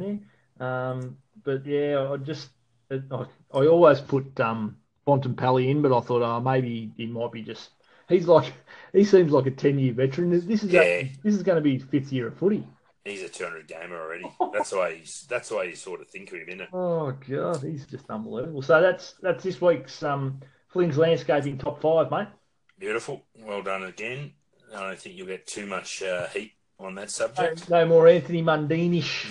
there. 0.59 0.68
Um, 0.68 1.18
but 1.44 1.65
yeah, 1.65 2.12
I 2.12 2.18
just 2.18 2.50
I, 2.91 3.25
I 3.51 3.65
always 3.65 4.00
put 4.00 4.39
um, 4.39 4.77
Bontempelli 5.07 5.69
in, 5.69 5.81
but 5.81 5.95
I 5.95 6.00
thought, 6.01 6.21
oh, 6.21 6.39
maybe 6.39 6.91
he 6.95 7.07
might 7.07 7.31
be 7.31 7.41
just. 7.41 7.71
He's 8.07 8.27
like 8.27 8.53
he 8.94 9.03
seems 9.03 9.31
like 9.31 9.47
a 9.47 9.51
ten 9.51 9.79
year 9.79 9.94
veteran. 9.94 10.29
This 10.29 10.63
is 10.63 10.71
yeah. 10.71 10.81
a, 10.81 11.12
this 11.23 11.33
is 11.33 11.44
going 11.44 11.56
to 11.56 11.62
be 11.62 11.79
fifth 11.79 12.13
year 12.13 12.27
of 12.27 12.38
footy. 12.38 12.63
He's 13.03 13.24
a 13.24 13.29
200 13.29 13.67
gamer 13.67 14.00
already. 14.00 14.31
That's 14.53 14.69
the 14.69 14.77
way 14.77 14.97
he's. 15.00 15.25
That's 15.27 15.50
way 15.50 15.69
you 15.69 15.75
sort 15.75 16.01
of 16.01 16.07
think 16.07 16.31
of 16.31 16.38
him, 16.38 16.50
isn't 16.50 16.62
it? 16.62 16.69
Oh 16.74 17.12
god, 17.27 17.63
he's 17.63 17.88
just 17.88 18.07
unbelievable. 18.12 18.62
So 18.62 18.79
that's 18.79 19.15
that's 19.24 19.44
this 19.44 19.59
week's 19.59 20.03
um, 20.03 20.39
Flynn's 20.67 21.00
landscaping 21.00 21.57
top 21.57 21.81
five, 21.81 22.12
mate. 22.12 22.27
Beautiful. 22.77 23.24
Well 23.44 23.63
done 23.63 23.83
again. 23.83 24.34
I 24.74 24.88
don't 24.88 25.00
think 25.00 25.16
you'll 25.16 25.28
get 25.28 25.48
too 25.48 25.66
much 25.66 26.01
uh, 26.04 26.28
heat 26.28 26.54
on 26.80 26.96
that 26.96 27.12
subject. 27.12 27.70
No, 27.70 27.82
no 27.82 27.90
more 27.90 28.08
Anthony 28.08 28.42
Mundinish. 28.42 29.28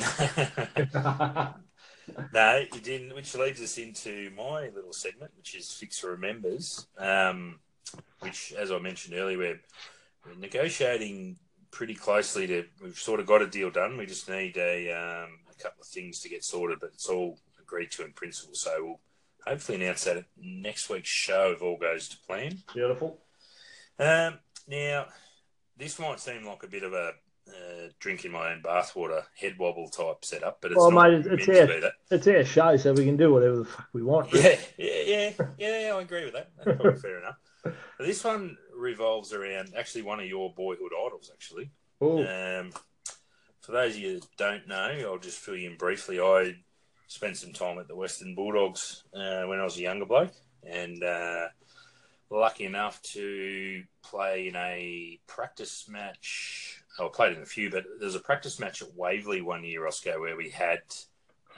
no, 2.35 2.65
you 2.73 2.81
didn't. 2.81 3.15
Which 3.15 3.35
leads 3.35 3.61
us 3.61 3.79
into 3.79 4.31
my 4.37 4.69
little 4.75 4.93
segment, 4.93 5.33
which 5.37 5.55
is 5.55 5.73
Fixer 5.73 6.11
Remembers, 6.11 6.87
um, 6.99 7.59
which, 8.21 8.53
as 8.53 8.71
I 8.71 8.79
mentioned 8.79 9.17
earlier, 9.17 9.39
we're, 9.39 9.61
we're, 10.27 10.35
negotiating 10.39 11.37
pretty 11.71 11.95
closely 11.95 12.47
to. 12.47 12.65
We've 12.83 12.99
sort 12.99 13.21
of 13.21 13.27
got 13.27 13.43
a 13.43 13.47
deal 13.47 13.71
done. 13.71 13.97
We 13.97 14.07
just 14.07 14.29
need 14.29 14.57
a, 14.57 14.93
um, 14.93 15.39
a 15.51 15.63
couple 15.63 15.83
of 15.83 15.89
things 15.89 16.21
to 16.21 16.29
get 16.29 16.45
sorted, 16.45 16.81
but 16.81 16.91
it's 16.95 17.09
all 17.09 17.39
agreed 17.61 17.91
to 17.93 18.05
in 18.05 18.13
principle. 18.13 18.55
So 18.55 18.71
we'll 18.79 19.01
hopefully 19.47 19.83
announce 19.83 20.05
that 20.05 20.19
at 20.19 20.25
next 20.41 20.91
week's 20.91 21.09
show 21.09 21.53
if 21.55 21.63
all 21.63 21.79
goes 21.79 22.09
to 22.09 22.17
plan. 22.27 22.59
Beautiful. 22.75 23.19
Um, 23.99 24.39
now, 24.67 25.07
this 25.81 25.99
might 25.99 26.21
seem 26.21 26.45
like 26.45 26.63
a 26.63 26.69
bit 26.69 26.83
of 26.83 26.93
a 26.93 27.13
uh, 27.49 27.89
drinking 27.99 28.31
my 28.31 28.53
own 28.53 28.63
bathwater 28.63 29.25
head 29.35 29.59
wobble 29.59 29.89
type 29.89 30.25
setup, 30.25 30.59
but 30.61 30.71
it's 30.71 30.79
well, 30.79 30.91
not 30.91 31.11
mate, 31.11 31.27
it's 31.27 31.49
our, 31.49 31.91
It's 32.11 32.27
our 32.29 32.45
show, 32.45 32.77
so 32.77 32.93
we 32.93 33.05
can 33.05 33.17
do 33.17 33.33
whatever 33.33 33.57
the 33.57 33.65
fuck 33.65 33.89
we 33.93 34.03
want. 34.03 34.33
Yeah, 34.33 34.57
yeah, 34.79 35.33
yeah, 35.59 35.81
yeah, 35.81 35.95
I 35.97 36.03
agree 36.03 36.25
with 36.25 36.35
that. 36.35 36.51
That's 36.57 36.81
probably 36.81 37.01
fair 37.01 37.19
enough. 37.19 37.37
But 37.65 37.75
this 38.07 38.23
one 38.23 38.57
revolves 38.75 39.33
around 39.33 39.73
actually 39.77 40.03
one 40.03 40.21
of 40.21 40.27
your 40.27 40.53
boyhood 40.55 40.93
idols, 41.07 41.31
actually. 41.33 41.71
Um, 42.01 42.71
for 43.61 43.73
those 43.73 43.95
of 43.95 44.01
you 44.01 44.21
that 44.21 44.37
don't 44.37 44.69
know, 44.69 44.97
I'll 45.05 45.19
just 45.19 45.39
fill 45.39 45.57
you 45.57 45.71
in 45.71 45.77
briefly. 45.77 46.21
I 46.21 46.55
spent 47.09 47.37
some 47.37 47.53
time 47.53 47.79
at 47.79 47.89
the 47.89 47.97
Western 47.97 48.35
Bulldogs 48.35 49.03
uh, 49.13 49.43
when 49.43 49.61
I 49.61 49.65
was 49.65 49.77
a 49.77 49.83
younger 49.83 50.07
bloke, 50.07 50.33
and 50.63 51.03
uh, 51.03 51.49
lucky 52.31 52.65
enough 52.65 53.03
to 53.03 53.83
play 54.03 54.49
in 54.49 54.57
a 54.57 55.19
practice 55.27 55.89
match. 55.89 56.83
I 56.99 57.09
played 57.13 57.37
in 57.37 57.43
a 57.43 57.47
few, 57.47 57.71
but 57.71 57.85
there's 57.99 58.15
a 58.15 58.21
practice 58.21 58.61
match 58.61 58.83
at 58.83 58.95
Waverley 58.95 59.41
one 59.41 59.65
year, 59.65 59.87
Oscar, 59.87 60.21
where 60.21 60.37
we 60.37 60.51
had 60.51 60.81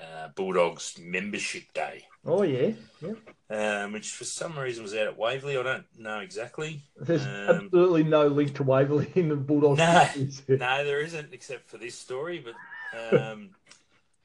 uh, 0.01 0.29
Bulldogs 0.35 0.99
membership 1.01 1.65
day. 1.75 2.05
Oh 2.25 2.43
yeah, 2.43 2.73
yeah. 3.01 3.85
Um, 3.85 3.93
which 3.93 4.11
for 4.11 4.25
some 4.25 4.59
reason 4.59 4.83
was 4.83 4.95
out 4.95 5.07
at 5.07 5.19
Waverley. 5.19 5.57
I 5.57 5.63
don't 5.63 5.87
know 5.99 6.21
exactly. 6.21 6.83
There's 6.97 7.27
um, 7.27 7.67
absolutely 7.67 8.05
no 8.05 8.29
link 8.29 8.55
to 8.55 8.63
Waverley 8.63 9.11
in 9.15 9.29
the 9.29 9.37
Bulldogs. 9.37 9.79
No, 9.79 10.57
no, 10.57 10.85
there 10.85 11.01
isn't, 11.01 11.33
except 11.33 11.69
for 11.69 11.79
this 11.79 11.95
story. 11.95 12.45
But 12.45 13.19
um, 13.19 13.51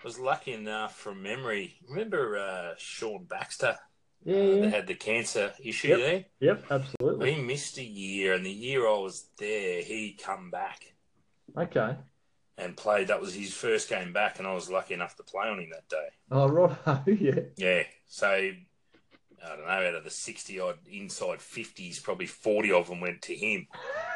I 0.02 0.04
was 0.04 0.20
lucky 0.20 0.54
enough 0.54 0.96
from 0.96 1.24
memory. 1.24 1.76
Remember 1.90 2.38
uh, 2.38 2.76
Sean 2.78 3.26
Baxter 3.26 3.78
yeah, 4.24 4.36
yeah. 4.42 4.62
They 4.62 4.70
had 4.70 4.88
the 4.88 4.96
cancer 4.96 5.54
issue 5.64 5.90
yep. 5.90 6.00
there. 6.00 6.26
Yep, 6.40 6.64
absolutely. 6.72 7.34
He 7.34 7.42
missed 7.42 7.78
a 7.78 7.84
year, 7.84 8.34
and 8.34 8.46
the 8.46 8.52
year 8.52 8.88
I 8.88 8.98
was 8.98 9.28
there, 9.38 9.82
he 9.82 10.18
come 10.22 10.50
back 10.52 10.94
Okay. 11.58 11.96
and 12.58 12.76
played. 12.76 13.08
That 13.08 13.22
was 13.22 13.34
his 13.34 13.54
first 13.54 13.90
game 13.90 14.14
back, 14.14 14.40
and 14.40 14.48
I 14.48 14.54
was 14.54 14.70
lucky 14.70 14.94
enough 14.94 15.16
to 15.18 15.24
play 15.24 15.48
on 15.48 15.60
him 15.60 15.70
that 15.72 15.88
day. 15.90 16.08
Oh, 16.32 16.48
right. 16.50 17.02
yeah. 17.08 17.40
Yeah, 17.56 17.84
so 18.08 18.28
I 18.30 19.56
don't 19.56 19.66
know. 19.66 19.72
Out 19.72 19.96
of 19.96 20.04
the 20.04 20.10
sixty 20.10 20.60
odd 20.60 20.78
inside 20.92 21.42
fifties, 21.42 22.00
probably 22.00 22.26
forty 22.26 22.72
of 22.72 22.88
them 22.88 23.00
went 23.00 23.22
to 23.24 23.36
him, 23.36 23.68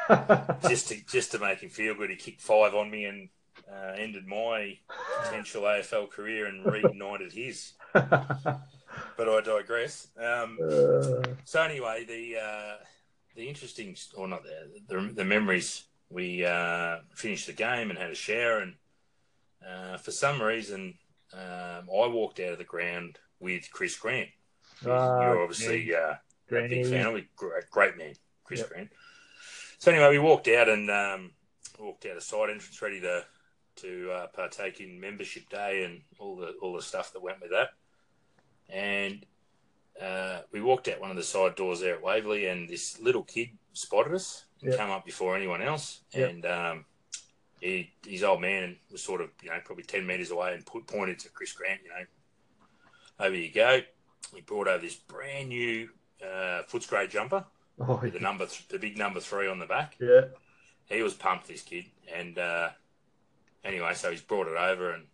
just 0.68 0.88
to 0.88 0.96
just 1.06 1.32
to 1.32 1.38
make 1.38 1.60
him 1.60 1.70
feel 1.70 1.94
good. 1.94 2.10
He 2.10 2.16
kicked 2.16 2.42
five 2.42 2.74
on 2.74 2.90
me 2.90 3.04
and 3.06 3.28
uh, 3.72 3.92
ended 3.96 4.26
my 4.26 4.78
potential 5.24 5.62
AFL 5.62 6.10
career 6.10 6.46
and 6.46 6.64
reignited 6.66 7.32
his. 7.32 7.72
But 9.16 9.28
I 9.28 9.40
digress. 9.40 10.08
Um, 10.16 10.58
Uh, 10.62 11.22
so 11.44 11.62
anyway, 11.62 12.04
the 12.04 12.36
uh, 12.38 12.76
the 13.34 13.48
interesting, 13.48 13.96
or 14.16 14.28
not 14.28 14.42
the 14.44 14.82
the, 14.88 15.12
the 15.12 15.24
memories. 15.24 15.84
We 16.10 16.44
uh, 16.44 16.98
finished 17.14 17.46
the 17.46 17.54
game 17.54 17.88
and 17.88 17.98
had 17.98 18.10
a 18.10 18.14
shower, 18.14 18.58
and 18.58 18.74
uh, 19.66 19.96
for 19.96 20.10
some 20.10 20.42
reason, 20.42 20.98
um, 21.32 21.88
I 21.88 22.06
walked 22.06 22.38
out 22.40 22.52
of 22.52 22.58
the 22.58 22.64
ground 22.64 23.18
with 23.40 23.70
Chris 23.70 23.96
Grant. 23.96 24.28
You're 24.84 24.92
Ah, 24.92 25.42
obviously 25.42 25.94
uh, 25.94 26.14
a 26.50 26.68
big 26.68 26.86
fan 26.86 27.06
of. 27.06 27.20
Great, 27.36 27.70
great 27.70 27.96
man, 27.96 28.12
Chris 28.44 28.60
Yep. 28.60 28.68
Grant. 28.68 28.90
So 29.78 29.90
anyway, 29.90 30.10
we 30.10 30.18
walked 30.18 30.48
out 30.48 30.68
and 30.68 30.90
um, 30.90 31.30
walked 31.78 32.04
out 32.06 32.16
a 32.18 32.20
side 32.20 32.50
entrance, 32.50 32.82
ready 32.82 33.00
to 33.00 33.24
to 33.76 34.10
uh, 34.12 34.26
partake 34.28 34.80
in 34.80 35.00
membership 35.00 35.48
day 35.48 35.84
and 35.84 36.02
all 36.18 36.36
the 36.36 36.52
all 36.60 36.74
the 36.74 36.82
stuff 36.82 37.12
that 37.14 37.22
went 37.22 37.40
with 37.40 37.52
that. 37.52 37.70
And 38.68 39.24
uh, 40.00 40.40
we 40.52 40.60
walked 40.60 40.88
out 40.88 41.00
one 41.00 41.10
of 41.10 41.16
the 41.16 41.22
side 41.22 41.54
doors 41.56 41.80
there 41.80 41.94
at 41.96 42.02
Waverley, 42.02 42.46
and 42.46 42.68
this 42.68 43.00
little 43.00 43.22
kid 43.22 43.50
spotted 43.72 44.14
us 44.14 44.44
and 44.60 44.70
Yep. 44.70 44.78
come 44.78 44.90
up 44.90 45.04
before 45.04 45.36
anyone 45.36 45.60
else. 45.62 46.00
Yep. 46.12 46.30
And 46.30 46.46
um, 46.46 46.84
he, 47.60 47.90
his 48.06 48.22
old 48.22 48.40
man 48.40 48.76
was 48.90 49.02
sort 49.02 49.20
of, 49.20 49.30
you 49.42 49.50
know, 49.50 49.58
probably 49.64 49.84
10 49.84 50.06
metres 50.06 50.30
away 50.30 50.54
and 50.54 50.64
put, 50.64 50.86
pointed 50.86 51.18
to 51.20 51.28
Chris 51.30 51.52
Grant, 51.52 51.80
you 51.84 51.90
know, 51.90 53.26
over 53.26 53.34
you 53.36 53.50
go. 53.52 53.80
He 54.34 54.40
brought 54.40 54.68
over 54.68 54.78
this 54.82 54.94
brand 54.94 55.48
new 55.50 55.88
uh, 56.22 56.62
Footscray 56.70 57.10
jumper 57.10 57.44
Oh, 57.80 57.98
with 58.02 58.12
the 58.12 58.20
number, 58.20 58.46
th- 58.46 58.68
the 58.68 58.78
big 58.78 58.96
number 58.96 59.18
three 59.20 59.48
on 59.48 59.58
the 59.58 59.66
back. 59.66 59.96
yeah. 60.00 60.22
He 60.86 61.02
was 61.02 61.14
pumped, 61.14 61.48
this 61.48 61.62
kid. 61.62 61.86
And 62.14 62.38
uh, 62.38 62.70
anyway, 63.64 63.94
so 63.94 64.10
he's 64.10 64.20
brought 64.22 64.46
it 64.46 64.56
over 64.56 64.92
and 64.92 65.04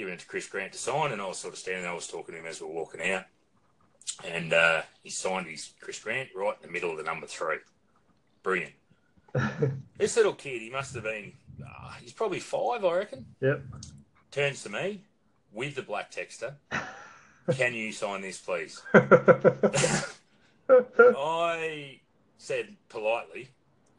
given 0.00 0.14
it 0.14 0.20
to 0.20 0.26
Chris 0.26 0.48
Grant 0.48 0.72
to 0.72 0.78
sign. 0.78 1.12
And 1.12 1.20
I 1.20 1.26
was 1.26 1.36
sort 1.36 1.52
of 1.52 1.58
standing 1.58 1.82
there, 1.82 1.92
I 1.92 1.94
was 1.94 2.06
talking 2.06 2.34
to 2.34 2.40
him 2.40 2.46
as 2.46 2.58
we 2.58 2.66
were 2.66 2.72
walking 2.72 3.02
out. 3.02 3.24
And 4.24 4.54
uh, 4.54 4.80
he 5.02 5.10
signed 5.10 5.46
his 5.46 5.74
Chris 5.78 5.98
Grant 5.98 6.30
right 6.34 6.54
in 6.62 6.66
the 6.66 6.72
middle 6.72 6.90
of 6.90 6.96
the 6.96 7.02
number 7.02 7.26
three. 7.26 7.56
Brilliant. 8.42 8.72
This 9.98 10.16
little 10.16 10.32
kid, 10.32 10.62
he 10.62 10.70
must 10.70 10.94
have 10.94 11.04
been, 11.04 11.34
uh, 11.62 11.92
he's 12.00 12.14
probably 12.14 12.40
five, 12.40 12.82
I 12.86 12.96
reckon. 12.96 13.26
Yep. 13.42 13.62
Turns 14.30 14.62
to 14.62 14.70
me 14.70 15.02
with 15.52 15.74
the 15.74 15.82
black 15.82 16.10
texter. 16.10 16.54
Can 17.52 17.74
you 17.74 17.92
sign 17.92 18.22
this, 18.22 18.38
please? 18.38 18.80
I 20.70 22.00
said 22.38 22.74
politely, 22.88 23.50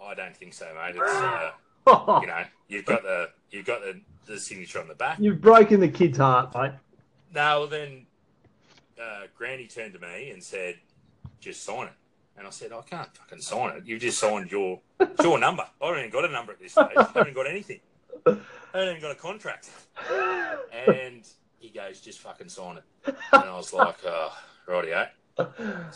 I 0.04 0.16
don't 0.16 0.36
think 0.36 0.56
so, 0.56 0.66
mate. 0.74 0.96
It's, 0.96 1.14
uh, 1.14 1.52
you 1.88 2.28
know, 2.28 2.44
you've 2.68 2.86
got 2.86 3.04
the 3.04 3.30
you've 3.50 3.66
got 3.66 3.82
the, 3.82 4.00
the 4.26 4.40
signature 4.40 4.80
on 4.80 4.88
the 4.88 4.96
back. 4.96 5.18
You've 5.20 5.42
broken 5.42 5.80
the 5.80 5.90
kid's 5.90 6.18
heart, 6.18 6.54
mate. 6.56 6.72
No, 7.34 7.62
well 7.62 7.68
then, 7.68 8.06
uh, 9.02 9.24
Granny 9.38 9.68
turned 9.68 9.94
to 9.94 10.00
me 10.00 10.32
and 10.32 10.44
said, 10.44 10.76
"Just 11.40 11.64
sign 11.64 11.88
it." 11.88 11.94
And 12.38 12.48
I 12.48 12.50
said, 12.50 12.72
"I 12.72 12.82
can't 12.82 13.10
fucking 13.16 13.42
sign 13.42 13.78
it. 13.78 13.86
You've 13.86 14.02
just 14.02 14.20
signed 14.20 14.52
your 14.52 14.80
your 15.24 15.40
number. 15.40 15.66
I 15.82 15.86
haven't 15.88 16.00
even 16.02 16.12
got 16.12 16.26
a 16.26 16.32
number 16.32 16.52
at 16.52 16.60
this 16.60 16.74
stage. 16.74 16.88
I 16.96 17.08
haven't 17.14 17.34
got 17.34 17.48
anything. 17.48 17.80
I 18.26 18.38
haven't 18.74 18.90
even 18.90 19.02
got 19.02 19.12
a 19.12 19.16
contract." 19.16 19.70
And 20.88 21.28
he 21.60 21.70
goes, 21.70 22.00
"Just 22.02 22.20
fucking 22.20 22.50
sign 22.50 22.78
it." 22.78 23.16
And 23.34 23.44
I 23.44 23.56
was 23.58 23.74
like, 23.74 23.98
"Oh, 24.06 24.38
rightio." 24.68 25.10
So 25.38 25.48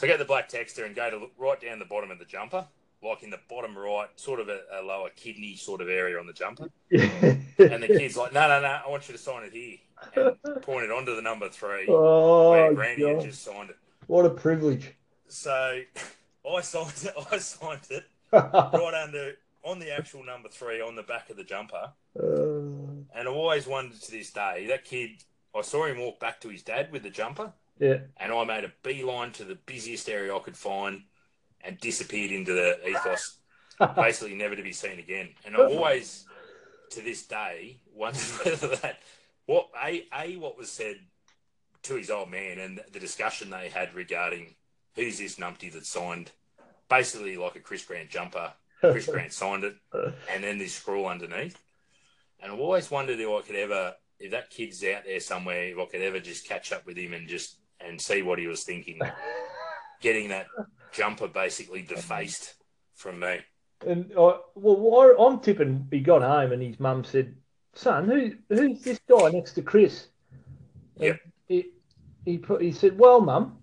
I 0.03 0.07
get 0.07 0.17
the 0.17 0.25
black 0.25 0.49
texter 0.49 0.85
and 0.85 0.95
go 0.95 1.09
to 1.09 1.17
look 1.17 1.31
right 1.37 1.59
down 1.59 1.77
the 1.79 1.85
bottom 1.85 2.09
of 2.09 2.19
the 2.19 2.25
jumper, 2.25 2.65
like 3.05 3.23
in 3.23 3.29
the 3.29 3.39
bottom 3.49 3.77
right, 3.77 4.07
sort 4.15 4.39
of 4.39 4.49
a, 4.49 4.59
a 4.73 4.81
lower 4.81 5.09
kidney 5.15 5.55
sort 5.55 5.81
of 5.81 5.89
area 5.89 6.19
on 6.19 6.25
the 6.27 6.33
jumper. 6.33 6.69
And 7.57 7.81
the 7.81 7.87
kid's 7.87 8.17
like, 8.17 8.33
no, 8.33 8.47
no, 8.49 8.59
no, 8.59 8.79
I 8.85 8.89
want 8.89 9.07
you 9.07 9.13
to 9.13 9.17
sign 9.17 9.43
it 9.43 9.53
here. 9.53 9.77
And 10.15 10.61
pointed 10.61 10.91
onto 10.91 11.15
the 11.15 11.21
number 11.21 11.47
three 11.47 11.85
oh, 11.87 12.73
Granny 12.73 13.07
had 13.07 13.21
just 13.21 13.43
signed 13.43 13.69
it. 13.69 13.77
what 14.07 14.25
a 14.25 14.29
privilege. 14.29 14.91
So 15.29 15.79
I 16.55 16.61
signed 16.61 16.93
it. 17.03 17.13
I 17.31 17.37
signed 17.37 17.87
it 17.89 18.03
right 18.33 19.01
under 19.03 19.33
on 19.63 19.79
the 19.79 19.91
actual 19.95 20.23
number 20.23 20.49
three 20.49 20.81
on 20.81 20.95
the 20.95 21.03
back 21.03 21.29
of 21.29 21.37
the 21.37 21.43
jumper. 21.43 21.91
Uh, 22.19 23.15
And 23.17 23.27
I 23.27 23.31
always 23.31 23.65
wondered 23.67 24.01
to 24.01 24.11
this 24.11 24.31
day 24.31 24.65
that 24.67 24.83
kid. 24.85 25.11
I 25.55 25.61
saw 25.61 25.85
him 25.85 25.99
walk 25.99 26.19
back 26.19 26.41
to 26.41 26.49
his 26.49 26.63
dad 26.63 26.91
with 26.91 27.03
the 27.03 27.09
jumper, 27.09 27.53
yeah. 27.79 27.99
and 28.17 28.33
I 28.33 28.43
made 28.43 28.65
a 28.65 28.73
beeline 28.83 29.31
to 29.33 29.45
the 29.45 29.55
busiest 29.55 30.09
area 30.09 30.35
I 30.35 30.39
could 30.39 30.57
find, 30.57 31.03
and 31.65 31.79
disappeared 31.79 32.31
into 32.31 32.53
the 32.53 32.87
ethos. 32.87 33.37
Basically, 33.95 34.35
never 34.35 34.55
to 34.55 34.63
be 34.63 34.71
seen 34.71 34.99
again. 34.99 35.29
And 35.45 35.55
I 35.55 35.65
always, 35.65 36.25
to 36.91 37.01
this 37.01 37.25
day, 37.25 37.79
wonder 37.93 38.19
whether 38.43 38.75
that 38.77 38.99
what 39.45 39.69
a 39.83 40.05
a 40.13 40.37
what 40.37 40.57
was 40.57 40.71
said 40.71 40.97
to 41.83 41.95
his 41.95 42.09
old 42.09 42.31
man 42.31 42.57
and 42.57 42.81
the 42.93 42.99
discussion 42.99 43.49
they 43.49 43.69
had 43.69 43.93
regarding 43.93 44.55
who's 44.95 45.19
this 45.19 45.35
numpty 45.35 45.71
that 45.73 45.85
signed 45.85 46.31
basically 46.89 47.37
like 47.37 47.55
a 47.55 47.59
Chris 47.59 47.83
Grant 47.83 48.09
jumper. 48.09 48.53
Chris 48.79 49.05
Grant 49.11 49.33
signed 49.33 49.63
it, 49.63 49.75
and 50.31 50.43
then 50.43 50.57
this 50.57 50.73
scroll 50.73 51.07
underneath. 51.07 51.61
And 52.41 52.51
I've 52.51 52.59
always 52.59 52.91
wondered 52.91 53.19
if 53.19 53.29
I 53.29 53.41
could 53.41 53.55
ever, 53.55 53.93
if 54.19 54.31
that 54.31 54.49
kid's 54.49 54.83
out 54.83 55.03
there 55.05 55.19
somewhere, 55.19 55.65
if 55.65 55.77
I 55.77 55.85
could 55.85 56.01
ever 56.01 56.19
just 56.19 56.47
catch 56.47 56.71
up 56.71 56.85
with 56.85 56.97
him 56.97 57.13
and 57.13 57.27
just 57.27 57.57
and 57.79 57.99
see 57.99 58.21
what 58.21 58.39
he 58.39 58.47
was 58.47 58.63
thinking, 58.63 58.99
getting 60.05 60.29
that 60.29 60.45
jumper 60.93 61.27
basically 61.27 61.81
defaced 61.81 62.53
from 62.93 63.19
me. 63.19 63.39
And 63.85 64.11
I, 64.17 64.37
well, 64.53 65.15
I'm 65.19 65.39
tipping 65.39 65.87
he 65.89 65.99
got 65.99 66.21
home 66.21 66.51
and 66.51 66.61
his 66.61 66.79
mum 66.79 67.03
said, 67.03 67.35
"Son, 67.73 68.07
who 68.07 68.33
who's 68.55 68.81
this 68.83 68.99
guy 69.09 69.31
next 69.31 69.53
to 69.53 69.63
Chris?" 69.63 70.07
Yep. 70.99 71.19
He 71.47 71.71
he 72.23 72.37
put, 72.37 72.61
he 72.61 72.71
said, 72.71 72.99
"Well, 72.99 73.19
mum, 73.19 73.57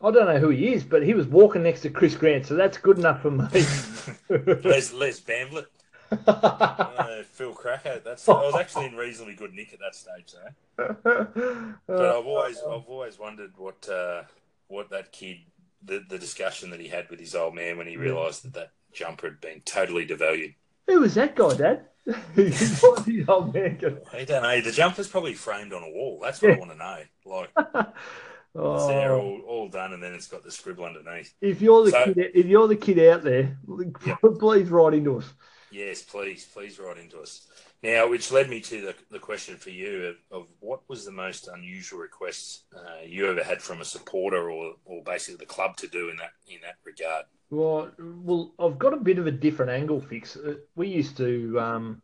I 0.00 0.10
don't 0.10 0.26
know 0.26 0.38
who 0.38 0.48
he 0.48 0.72
is, 0.72 0.82
but 0.82 1.04
he 1.04 1.12
was 1.12 1.26
walking 1.26 1.62
next 1.62 1.82
to 1.82 1.90
Chris 1.90 2.16
Grant, 2.16 2.46
so 2.46 2.54
that's 2.54 2.78
good 2.78 2.98
enough 2.98 3.20
for 3.20 3.30
me." 3.30 3.44
Les 4.64 4.92
Les 4.94 5.20
Bamblett, 5.20 5.66
uh, 6.26 7.22
Phil 7.24 7.54
Krakouer. 7.54 8.02
That's 8.02 8.26
I 8.28 8.32
was 8.32 8.54
actually 8.54 8.86
in 8.86 8.96
reasonably 8.96 9.34
good 9.34 9.52
nick 9.52 9.74
at 9.74 9.80
that 9.80 9.94
stage, 9.94 10.32
though. 10.32 10.96
But 11.86 12.00
Uh, 12.00 12.18
I've 12.18 12.26
always 12.26 12.58
I've 12.58 12.88
always 12.88 13.18
wondered 13.18 13.52
what 13.58 13.88
uh, 13.88 14.22
what 14.68 14.88
that 14.90 15.12
kid 15.12 15.38
the 15.84 16.02
the 16.08 16.18
discussion 16.18 16.70
that 16.70 16.80
he 16.80 16.88
had 16.88 17.08
with 17.10 17.20
his 17.20 17.34
old 17.34 17.54
man 17.54 17.76
when 17.78 17.86
he 17.86 17.96
realised 17.96 18.44
that 18.44 18.54
that 18.54 18.70
jumper 18.92 19.28
had 19.28 19.40
been 19.40 19.60
totally 19.64 20.06
devalued. 20.06 20.54
who 20.86 21.00
was 21.00 21.14
that 21.14 21.34
guy, 21.36 21.54
Dad? 21.54 21.86
What 22.34 23.04
his 23.06 23.28
old 23.28 23.54
man 23.54 23.78
I 24.12 24.24
don't 24.24 24.42
know. 24.42 24.60
The 24.60 24.72
jumper's 24.72 25.08
probably 25.08 25.34
framed 25.34 25.72
on 25.72 25.82
a 25.84 25.88
wall. 25.90 26.18
That's 26.22 26.42
what 26.42 26.52
I 26.52 26.58
want 26.58 26.72
to 26.72 26.76
know. 26.76 26.98
Like 27.24 27.50
it's 28.54 28.86
there 28.86 29.12
Oh, 29.14 29.20
all, 29.20 29.40
all 29.46 29.68
done, 29.68 29.92
and 29.94 30.02
then 30.02 30.12
it's 30.12 30.26
got 30.26 30.42
the 30.44 30.50
scribble 30.50 30.84
underneath. 30.84 31.32
if 31.40 31.62
you're 31.62 31.84
the 31.84 31.90
So- 31.92 32.04
kid, 32.06 32.18
if 32.34 32.46
you're 32.46 32.68
the 32.68 32.76
kid 32.76 32.98
out 32.98 33.22
there, 33.22 33.56
Yep. 34.06 34.18
please 34.40 34.68
write 34.68 34.94
into 34.94 35.18
us. 35.18 35.32
Yes, 35.70 36.02
please, 36.02 36.44
please 36.44 36.78
write 36.78 36.98
into 36.98 37.18
us. 37.20 37.46
Now, 37.82 38.08
which 38.08 38.30
led 38.30 38.48
me 38.48 38.60
to 38.60 38.80
the, 38.80 38.94
the 39.10 39.18
question 39.18 39.56
for 39.56 39.70
you 39.70 40.14
of, 40.30 40.42
of 40.42 40.46
what 40.60 40.88
was 40.88 41.04
the 41.04 41.10
most 41.10 41.48
unusual 41.48 41.98
requests 41.98 42.62
uh, 42.76 43.02
you 43.04 43.28
ever 43.28 43.42
had 43.42 43.60
from 43.60 43.80
a 43.80 43.84
supporter 43.84 44.50
or, 44.50 44.74
or 44.84 45.02
basically 45.02 45.36
the 45.36 45.46
club 45.46 45.76
to 45.78 45.88
do 45.88 46.08
in 46.08 46.16
that 46.18 46.30
in 46.46 46.60
that 46.62 46.76
regard? 46.84 47.24
Well, 47.50 47.90
well, 47.98 48.52
I've 48.58 48.78
got 48.78 48.94
a 48.94 48.98
bit 48.98 49.18
of 49.18 49.26
a 49.26 49.32
different 49.32 49.72
angle 49.72 50.00
fix. 50.00 50.36
Uh, 50.36 50.54
We 50.76 50.88
used 50.88 51.16
to, 51.16 51.58
um, 51.58 52.02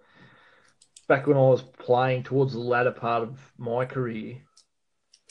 back 1.07 1.27
when 1.29 1.37
I 1.37 1.41
was 1.41 1.63
playing 1.63 2.25
towards 2.25 2.55
the 2.55 2.59
latter 2.59 2.91
part 2.91 3.23
of 3.23 3.39
my 3.57 3.85
career, 3.85 4.37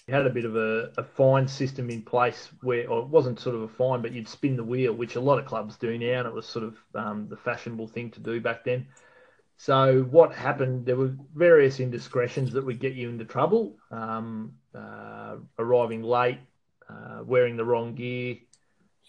we 0.07 0.13
had 0.13 0.25
a 0.25 0.29
bit 0.29 0.45
of 0.45 0.55
a, 0.55 0.93
a 0.97 1.03
fine 1.03 1.49
system 1.49 1.89
in 1.89 2.01
place 2.01 2.49
where, 2.61 2.89
or 2.89 3.01
it 3.01 3.09
wasn't 3.09 3.41
sort 3.41 3.55
of 3.55 3.63
a 3.63 3.67
fine, 3.67 4.01
but 4.01 4.13
you'd 4.13 4.29
spin 4.29 4.55
the 4.55 4.63
wheel, 4.63 4.93
which 4.93 5.17
a 5.17 5.21
lot 5.21 5.39
of 5.39 5.45
clubs 5.45 5.75
do 5.75 5.97
now, 5.97 6.19
and 6.19 6.27
it 6.27 6.33
was 6.33 6.47
sort 6.47 6.63
of 6.63 6.77
um, 6.95 7.27
the 7.29 7.35
fashionable 7.35 7.89
thing 7.89 8.09
to 8.11 8.21
do 8.21 8.39
back 8.39 8.63
then. 8.63 8.87
So 9.57 10.03
what 10.03 10.33
happened? 10.33 10.85
There 10.85 10.95
were 10.95 11.15
various 11.35 11.79
indiscretions 11.79 12.53
that 12.53 12.63
would 12.63 12.79
get 12.79 12.93
you 12.93 13.09
into 13.09 13.25
trouble. 13.25 13.75
Um, 13.91 14.53
uh, 14.73 15.37
arriving 15.57 16.03
late, 16.03 16.39
uh, 16.87 17.23
wearing 17.25 17.57
the 17.57 17.65
wrong 17.65 17.95
gear. 17.95 18.37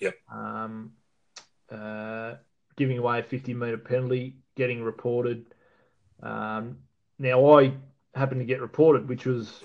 Yep. 0.01 0.15
Um, 0.33 0.93
uh, 1.71 2.35
giving 2.77 2.99
away 2.99 3.21
a 3.21 3.23
50 3.23 3.53
metre 3.55 3.77
penalty, 3.77 4.37
getting 4.57 4.83
reported. 4.83 5.47
Um, 6.23 6.79
now 7.19 7.59
I 7.59 7.75
happened 8.15 8.41
to 8.41 8.47
get 8.47 8.61
reported, 8.61 9.09
which 9.09 9.27
was 9.27 9.63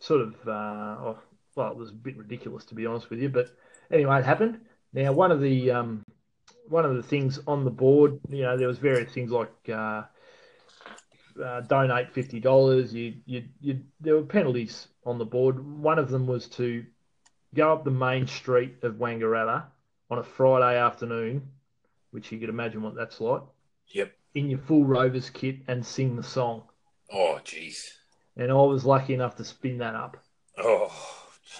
sort 0.00 0.22
of 0.22 0.34
uh, 0.48 0.96
oh, 1.00 1.18
well, 1.54 1.70
it 1.70 1.76
was 1.76 1.90
a 1.90 1.94
bit 1.94 2.16
ridiculous 2.16 2.64
to 2.66 2.74
be 2.74 2.86
honest 2.86 3.10
with 3.10 3.20
you, 3.20 3.28
but 3.28 3.54
anyway, 3.90 4.18
it 4.18 4.24
happened. 4.24 4.60
Now, 4.92 5.12
one 5.12 5.30
of 5.30 5.40
the 5.40 5.70
um, 5.70 6.02
one 6.70 6.84
of 6.84 6.94
the 6.94 7.02
things 7.02 7.38
on 7.46 7.64
the 7.64 7.70
board, 7.70 8.20
you 8.28 8.42
know, 8.42 8.56
there 8.56 8.68
was 8.68 8.78
various 8.78 9.12
things 9.12 9.30
like 9.30 9.52
uh, 9.68 10.04
uh, 11.42 11.60
donate 11.62 12.12
fifty 12.12 12.40
dollars. 12.40 12.94
You, 12.94 13.14
you, 13.26 13.44
you, 13.60 13.80
there 14.00 14.14
were 14.14 14.22
penalties 14.22 14.88
on 15.04 15.18
the 15.18 15.24
board. 15.24 15.58
One 15.60 15.98
of 15.98 16.10
them 16.10 16.26
was 16.26 16.46
to 16.50 16.84
go 17.54 17.72
up 17.72 17.84
the 17.84 17.90
main 17.90 18.26
street 18.26 18.76
of 18.82 18.94
Wangaratta 18.94 19.64
on 20.10 20.18
a 20.18 20.22
Friday 20.22 20.78
afternoon, 20.78 21.48
which 22.12 22.30
you 22.30 22.38
could 22.38 22.48
imagine 22.48 22.82
what 22.82 22.94
that's 22.94 23.20
like. 23.20 23.42
Yep. 23.88 24.12
In 24.34 24.48
your 24.48 24.60
full 24.60 24.84
Rovers 24.84 25.28
kit 25.28 25.56
and 25.66 25.84
sing 25.84 26.14
the 26.14 26.22
song. 26.22 26.62
Oh, 27.12 27.40
jeez. 27.44 27.90
And 28.36 28.52
I 28.52 28.54
was 28.54 28.84
lucky 28.84 29.12
enough 29.12 29.36
to 29.36 29.44
spin 29.44 29.78
that 29.78 29.96
up. 29.96 30.16
Oh, 30.56 30.92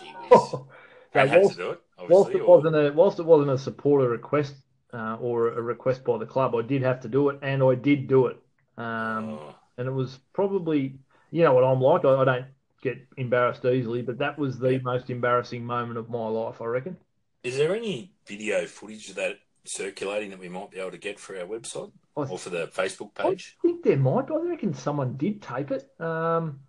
jeez. 0.00 0.66
To 1.12 1.54
do 1.56 1.70
it. 1.72 1.80
Whilst 2.08 2.30
it 2.30 2.46
wasn't 2.46 2.76
a 2.76 2.92
whilst 2.92 3.18
it 3.18 3.26
wasn't 3.26 3.50
a 3.50 3.58
supporter 3.58 4.08
request 4.08 4.54
uh, 4.92 5.16
or 5.20 5.48
a 5.48 5.62
request 5.62 6.04
by 6.04 6.18
the 6.18 6.26
club, 6.26 6.54
I 6.54 6.62
did 6.62 6.82
have 6.82 7.00
to 7.00 7.08
do 7.08 7.28
it, 7.28 7.38
and 7.42 7.62
I 7.62 7.74
did 7.74 8.08
do 8.08 8.26
it. 8.26 8.38
Um, 8.76 9.30
oh. 9.30 9.54
And 9.78 9.88
it 9.88 9.92
was 9.92 10.18
probably, 10.32 10.98
you 11.30 11.44
know 11.44 11.54
what 11.54 11.64
I'm 11.64 11.80
like. 11.80 12.04
I, 12.04 12.22
I, 12.22 12.24
don't 12.24 12.46
get 12.82 12.98
embarrassed 13.16 13.64
easily, 13.64 14.02
but 14.02 14.18
that 14.18 14.38
was 14.38 14.58
the 14.58 14.78
most 14.82 15.10
embarrassing 15.10 15.64
moment 15.64 15.98
of 15.98 16.10
my 16.10 16.26
life, 16.26 16.60
I 16.60 16.66
reckon. 16.66 16.96
Is 17.42 17.56
there 17.56 17.74
any 17.74 18.12
video 18.26 18.66
footage 18.66 19.08
of 19.10 19.16
that 19.16 19.38
circulating 19.64 20.30
that 20.30 20.38
we 20.38 20.48
might 20.48 20.70
be 20.70 20.78
able 20.78 20.90
to 20.90 20.98
get 20.98 21.18
for 21.18 21.38
our 21.38 21.46
website 21.46 21.90
th- 22.16 22.28
or 22.28 22.38
for 22.38 22.50
the 22.50 22.66
Facebook 22.68 23.14
page? 23.14 23.56
I 23.58 23.68
think 23.68 23.82
there 23.82 23.96
might. 23.96 24.30
I 24.30 24.36
reckon 24.36 24.74
someone 24.74 25.16
did 25.16 25.40
tape 25.40 25.70
it. 25.70 25.88
Um, 26.00 26.60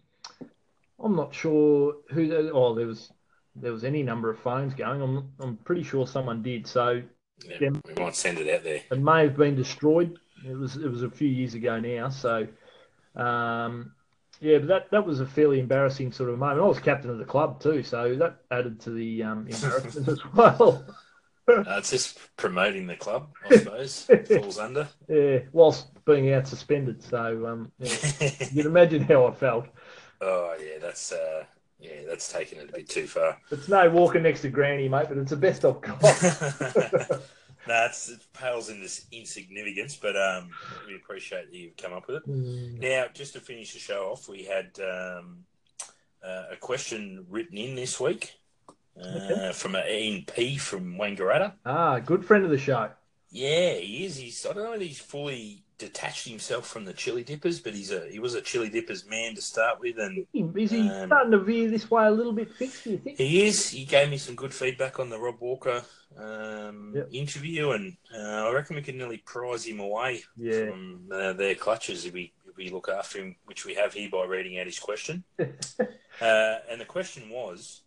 I'm 0.99 1.15
not 1.15 1.33
sure 1.33 1.95
who. 2.11 2.51
Oh, 2.53 2.75
there 2.75 2.87
was 2.87 3.11
there 3.55 3.71
was 3.71 3.83
any 3.83 4.03
number 4.03 4.29
of 4.29 4.39
phones 4.39 4.73
going. 4.73 5.01
I'm 5.01 5.31
I'm 5.39 5.57
pretty 5.57 5.83
sure 5.83 6.07
someone 6.07 6.41
did. 6.41 6.67
So 6.67 7.01
yeah, 7.47 7.57
them, 7.59 7.81
we 7.85 7.93
might 8.03 8.15
send 8.15 8.37
it 8.39 8.53
out 8.53 8.63
there. 8.63 8.81
It 8.91 8.99
may 8.99 9.23
have 9.23 9.37
been 9.37 9.55
destroyed. 9.55 10.19
It 10.45 10.57
was 10.57 10.75
it 10.75 10.89
was 10.89 11.03
a 11.03 11.09
few 11.09 11.27
years 11.27 11.53
ago 11.53 11.79
now. 11.79 12.09
So 12.09 12.47
um, 13.15 13.93
yeah, 14.39 14.57
but 14.57 14.67
that, 14.67 14.91
that 14.91 15.05
was 15.05 15.19
a 15.19 15.25
fairly 15.25 15.59
embarrassing 15.59 16.11
sort 16.11 16.29
of 16.29 16.39
moment. 16.39 16.61
I 16.61 16.65
was 16.65 16.79
captain 16.79 17.11
of 17.11 17.19
the 17.19 17.25
club 17.25 17.61
too, 17.61 17.83
so 17.83 18.15
that 18.15 18.37
added 18.49 18.79
to 18.81 18.89
the 18.89 19.23
um, 19.23 19.47
embarrassment 19.49 20.07
as 20.07 20.19
well. 20.33 20.83
uh, 21.47 21.63
it's 21.77 21.91
just 21.91 22.17
promoting 22.37 22.87
the 22.87 22.95
club, 22.95 23.29
I 23.49 23.57
suppose. 23.57 24.09
falls 24.27 24.57
under. 24.57 24.87
Yeah, 25.07 25.39
whilst 25.51 25.87
being 26.05 26.33
out 26.33 26.47
suspended. 26.47 27.03
So 27.03 27.45
um, 27.45 27.71
yeah. 27.79 27.95
you 28.51 28.63
can 28.63 28.65
imagine 28.65 29.03
how 29.03 29.27
I 29.27 29.31
felt. 29.31 29.67
Oh 30.21 30.55
yeah, 30.59 30.79
that's 30.79 31.11
uh, 31.11 31.43
yeah, 31.81 32.01
that's 32.07 32.31
taking 32.31 32.59
it 32.59 32.69
a 32.69 32.73
bit 32.73 32.89
too 32.89 33.07
far. 33.07 33.37
It's 33.51 33.67
no 33.67 33.89
walking 33.89 34.23
next 34.23 34.41
to 34.41 34.49
Granny, 34.49 34.87
mate, 34.87 35.07
but 35.09 35.17
it's 35.17 35.31
the 35.31 35.37
best 35.37 35.65
I've 35.65 35.81
got. 35.81 36.01
no, 37.67 37.85
it's, 37.85 38.09
it 38.09 38.21
pales 38.33 38.69
in 38.69 38.79
this 38.79 39.05
insignificance, 39.11 39.95
but 39.95 40.15
um, 40.15 40.51
we 40.87 40.95
appreciate 40.95 41.49
that 41.49 41.57
you've 41.57 41.77
come 41.77 41.93
up 41.93 42.07
with 42.07 42.17
it. 42.17 42.29
Mm. 42.29 42.79
Now, 42.79 43.05
just 43.13 43.33
to 43.33 43.39
finish 43.39 43.73
the 43.73 43.79
show 43.79 44.11
off, 44.11 44.29
we 44.29 44.43
had 44.43 44.79
um, 44.79 45.45
uh, 46.23 46.43
a 46.51 46.55
question 46.55 47.25
written 47.29 47.57
in 47.57 47.75
this 47.75 47.99
week 47.99 48.33
uh, 49.01 49.07
okay. 49.07 49.51
from 49.53 49.75
Ian 49.75 50.25
P 50.25 50.57
from 50.57 50.95
Wangaratta. 50.97 51.53
Ah, 51.65 51.99
good 51.99 52.23
friend 52.25 52.45
of 52.45 52.51
the 52.51 52.57
show. 52.57 52.89
Yeah, 53.31 53.73
he 53.73 54.05
is. 54.05 54.17
He's 54.17 54.45
I 54.45 54.53
don't 54.53 54.63
know 54.63 54.73
if 54.73 54.81
he's 54.81 54.99
fully 54.99 55.63
detached 55.81 56.27
himself 56.27 56.67
from 56.67 56.85
the 56.85 56.93
chili 56.93 57.23
dippers, 57.23 57.59
but 57.59 57.73
he's 57.73 57.91
a 57.91 58.07
he 58.09 58.19
was 58.19 58.35
a 58.35 58.41
chili 58.41 58.69
dippers 58.69 59.05
man 59.05 59.35
to 59.35 59.41
start 59.41 59.79
with, 59.79 59.97
and 59.97 60.25
is 60.33 60.71
he 60.71 60.87
um, 60.87 61.07
starting 61.07 61.31
to 61.31 61.39
veer 61.39 61.69
this 61.69 61.89
way 61.89 62.05
a 62.05 62.11
little 62.11 62.31
bit? 62.31 62.53
Fix, 62.53 62.83
do 62.83 62.91
you 62.91 62.97
think? 62.99 63.17
He 63.17 63.43
is. 63.43 63.69
He 63.69 63.83
gave 63.83 64.09
me 64.09 64.17
some 64.17 64.35
good 64.35 64.53
feedback 64.53 64.99
on 64.99 65.09
the 65.09 65.19
Rob 65.19 65.37
Walker 65.39 65.83
um, 66.17 66.93
yep. 66.95 67.09
interview, 67.11 67.71
and 67.71 67.97
uh, 68.15 68.47
I 68.47 68.53
reckon 68.53 68.75
we 68.75 68.83
can 68.83 68.97
nearly 68.97 69.17
prize 69.17 69.65
him 69.65 69.79
away 69.79 70.21
yeah. 70.37 70.67
from 70.67 71.09
uh, 71.11 71.33
their 71.33 71.55
clutches 71.55 72.05
if 72.05 72.13
we 72.13 72.31
if 72.47 72.55
we 72.55 72.69
look 72.69 72.87
after 72.87 73.19
him, 73.19 73.35
which 73.45 73.65
we 73.65 73.73
have 73.73 73.93
here 73.93 74.09
by 74.09 74.25
reading 74.25 74.59
out 74.59 74.67
his 74.67 74.79
question. 74.79 75.23
uh, 75.39 75.45
and 76.69 76.79
the 76.79 76.85
question 76.85 77.29
was. 77.29 77.81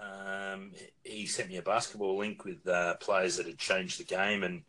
Um, 0.00 0.72
he 1.04 1.26
sent 1.26 1.48
me 1.48 1.58
a 1.58 1.62
basketball 1.62 2.18
link 2.18 2.44
with 2.44 2.66
uh, 2.66 2.94
players 2.96 3.36
that 3.36 3.46
had 3.46 3.58
changed 3.58 4.00
the 4.00 4.04
game, 4.04 4.42
and 4.42 4.62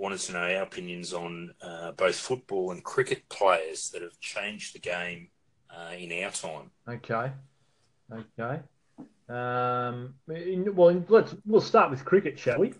wanted 0.00 0.18
to 0.18 0.32
know 0.32 0.40
our 0.40 0.62
opinions 0.62 1.12
on 1.12 1.52
uh, 1.60 1.92
both 1.92 2.16
football 2.16 2.70
and 2.70 2.82
cricket 2.82 3.28
players 3.28 3.90
that 3.90 4.02
have 4.02 4.18
changed 4.20 4.74
the 4.74 4.78
game 4.78 5.28
uh, 5.70 5.92
in 5.96 6.24
our 6.24 6.30
time. 6.30 6.70
Okay, 6.88 7.30
okay. 8.12 8.60
Um, 9.28 10.14
in, 10.28 10.74
well, 10.74 11.04
let's 11.08 11.34
we'll 11.46 11.60
start 11.60 11.90
with 11.90 12.04
cricket, 12.04 12.38
shall 12.38 12.58
we? 12.58 12.72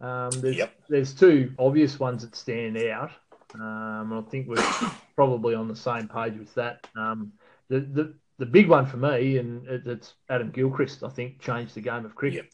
Um, 0.00 0.30
there's, 0.30 0.56
yep. 0.56 0.72
there's 0.88 1.12
two 1.12 1.52
obvious 1.58 1.98
ones 1.98 2.22
that 2.22 2.34
stand 2.34 2.78
out. 2.78 3.10
Um, 3.54 4.12
I 4.12 4.30
think 4.30 4.48
we're 4.48 4.64
probably 5.16 5.54
on 5.54 5.68
the 5.68 5.76
same 5.76 6.08
page 6.08 6.38
with 6.38 6.54
that. 6.54 6.86
Um, 6.96 7.32
the, 7.68 7.80
the 7.80 8.14
the 8.38 8.46
big 8.46 8.68
one 8.68 8.86
for 8.86 8.96
me, 8.96 9.36
and 9.36 9.66
it, 9.68 9.86
it's 9.86 10.14
Adam 10.30 10.50
Gilchrist. 10.50 11.02
I 11.02 11.10
think 11.10 11.40
changed 11.40 11.74
the 11.74 11.82
game 11.82 12.06
of 12.06 12.14
cricket. 12.14 12.46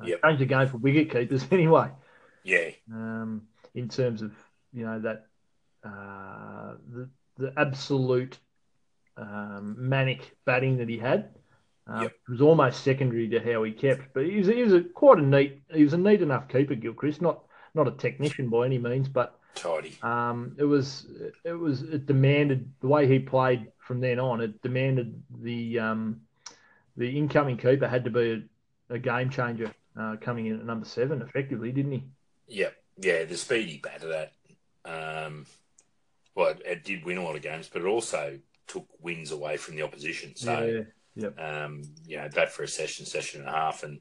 Yep. 0.00 0.02
Uh, 0.02 0.06
yep. 0.06 0.22
changed 0.22 0.40
the 0.40 0.46
game 0.46 0.66
for 0.66 0.78
wicket 0.78 1.12
keepers 1.12 1.44
anyway. 1.52 1.90
Yeah. 2.44 2.70
Um, 2.92 3.42
in 3.74 3.88
terms 3.88 4.22
of 4.22 4.32
you 4.72 4.84
know 4.84 5.00
that 5.00 5.26
uh, 5.84 6.74
the 6.92 7.08
the 7.38 7.52
absolute 7.56 8.38
um, 9.16 9.76
manic 9.78 10.36
batting 10.44 10.78
that 10.78 10.88
he 10.88 10.98
had. 10.98 11.30
Uh, 11.90 12.02
yep. 12.02 12.12
It 12.28 12.30
was 12.30 12.40
almost 12.40 12.84
secondary 12.84 13.28
to 13.28 13.40
how 13.40 13.62
he 13.64 13.72
kept, 13.72 14.14
but 14.14 14.24
he 14.24 14.36
was, 14.36 14.46
he 14.46 14.62
was 14.62 14.72
a, 14.72 14.80
quite 14.82 15.18
a 15.18 15.22
neat. 15.22 15.60
He 15.72 15.82
was 15.82 15.92
a 15.92 15.98
neat 15.98 16.22
enough 16.22 16.48
keeper, 16.48 16.74
Gilchrist. 16.74 17.20
Not 17.20 17.42
not 17.74 17.88
a 17.88 17.92
technician 17.92 18.48
by 18.48 18.66
any 18.66 18.78
means, 18.78 19.08
but 19.08 19.38
tidy. 19.54 19.96
Um, 20.02 20.54
it 20.58 20.64
was 20.64 21.06
it 21.44 21.52
was 21.52 21.82
it 21.82 22.06
demanded 22.06 22.70
the 22.80 22.88
way 22.88 23.06
he 23.06 23.18
played 23.18 23.72
from 23.78 24.00
then 24.00 24.20
on. 24.20 24.40
It 24.40 24.62
demanded 24.62 25.20
the 25.40 25.78
um, 25.78 26.20
the 26.96 27.16
incoming 27.16 27.56
keeper 27.56 27.88
had 27.88 28.04
to 28.04 28.10
be 28.10 28.44
a, 28.90 28.94
a 28.94 28.98
game 28.98 29.30
changer 29.30 29.72
uh, 29.98 30.16
coming 30.20 30.46
in 30.46 30.60
at 30.60 30.66
number 30.66 30.86
seven, 30.86 31.22
effectively, 31.22 31.72
didn't 31.72 31.92
he? 31.92 32.04
Yep 32.50 32.76
yeah, 33.02 33.24
the 33.24 33.36
speedy 33.36 33.72
he 33.72 33.78
batted 33.78 34.10
at, 34.10 34.32
um, 34.84 35.46
well, 36.34 36.48
it, 36.48 36.62
it, 36.64 36.84
did 36.84 37.04
win 37.04 37.18
a 37.18 37.24
lot 37.24 37.36
of 37.36 37.42
games, 37.42 37.68
but 37.72 37.82
it 37.82 37.88
also 37.88 38.38
took 38.66 38.86
wins 39.00 39.30
away 39.30 39.56
from 39.56 39.76
the 39.76 39.82
opposition. 39.82 40.36
So, 40.36 40.84
yeah, 41.16 41.24
yep. 41.24 41.38
um, 41.38 41.82
you 42.06 42.18
know, 42.18 42.28
that 42.28 42.52
for 42.52 42.62
a 42.62 42.68
session, 42.68 43.06
session 43.06 43.40
and 43.40 43.48
a 43.48 43.52
half, 43.52 43.82
and 43.82 44.00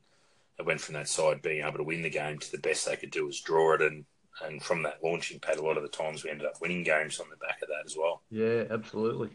it 0.58 0.66
went 0.66 0.82
from 0.82 0.94
that 0.94 1.08
side 1.08 1.42
being 1.42 1.66
able 1.66 1.78
to 1.78 1.84
win 1.84 2.02
the 2.02 2.10
game 2.10 2.40
to 2.40 2.52
the 2.52 2.58
best 2.58 2.86
they 2.86 2.96
could 2.96 3.12
do 3.12 3.26
was 3.26 3.40
draw 3.42 3.76
it, 3.76 3.82
and 3.82 4.06
and 4.42 4.62
from 4.64 4.84
that 4.84 5.04
launching 5.04 5.40
pad, 5.40 5.58
a 5.58 5.62
lot 5.62 5.76
of 5.76 5.84
the 5.84 5.90
times 5.90 6.24
we 6.24 6.30
ended 6.30 6.48
up 6.48 6.62
winning 6.62 6.84
games 6.84 7.20
on 7.20 7.30
the 7.30 7.36
back 7.38 7.62
of 7.62 7.68
that 7.68 7.86
as 7.86 7.96
well. 7.98 8.22
Yeah, 8.30 8.64
absolutely. 8.70 9.32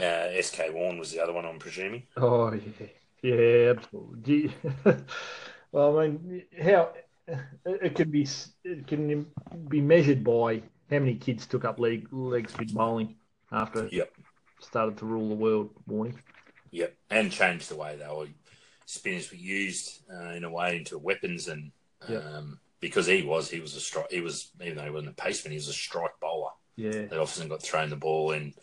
Uh, 0.00 0.28
SK 0.40 0.72
Warne 0.72 0.98
was 0.98 1.12
the 1.12 1.20
other 1.20 1.32
one, 1.32 1.44
I'm 1.44 1.58
presuming. 1.58 2.04
Oh 2.16 2.52
yeah, 2.52 2.86
yeah, 3.22 3.74
absolutely. 3.76 4.52
well, 5.72 5.98
I 5.98 6.08
mean, 6.08 6.44
how 6.60 6.92
it 7.64 7.94
can 7.94 8.10
be 8.10 8.26
it 8.64 8.86
can 8.86 9.26
be 9.68 9.80
measured 9.80 10.24
by 10.24 10.62
how 10.90 10.98
many 10.98 11.14
kids 11.14 11.46
took 11.46 11.64
up 11.64 11.78
leg 11.78 12.06
leg 12.10 12.48
spin 12.48 12.68
bowling 12.72 13.16
after 13.50 13.88
yep. 13.90 14.12
started 14.60 14.96
to 14.98 15.06
rule 15.06 15.28
the 15.28 15.34
world. 15.34 15.70
Warning. 15.86 16.18
Yep, 16.70 16.94
and 17.10 17.30
changed 17.30 17.68
the 17.68 17.76
way 17.76 17.96
they 17.96 18.06
were 18.06 18.28
spinners 18.86 19.30
were 19.30 19.36
used 19.36 20.02
uh, 20.12 20.30
in 20.30 20.44
a 20.44 20.50
way 20.50 20.76
into 20.76 20.98
weapons, 20.98 21.48
and 21.48 21.70
yep. 22.08 22.24
um, 22.24 22.58
because 22.80 23.06
he 23.06 23.22
was 23.22 23.50
he 23.50 23.60
was 23.60 23.76
a 23.76 23.80
strike 23.80 24.10
he 24.10 24.20
was 24.20 24.50
even 24.60 24.76
though 24.76 24.84
he 24.84 24.90
wasn't 24.90 25.12
a 25.18 25.22
paceman 25.22 25.50
he 25.50 25.56
was 25.56 25.68
a 25.68 25.72
strike 25.72 26.18
bowler. 26.20 26.50
Yeah, 26.76 27.06
that 27.06 27.18
often 27.18 27.48
got 27.48 27.62
thrown 27.62 27.90
the 27.90 27.96
ball 27.96 28.32
in 28.32 28.54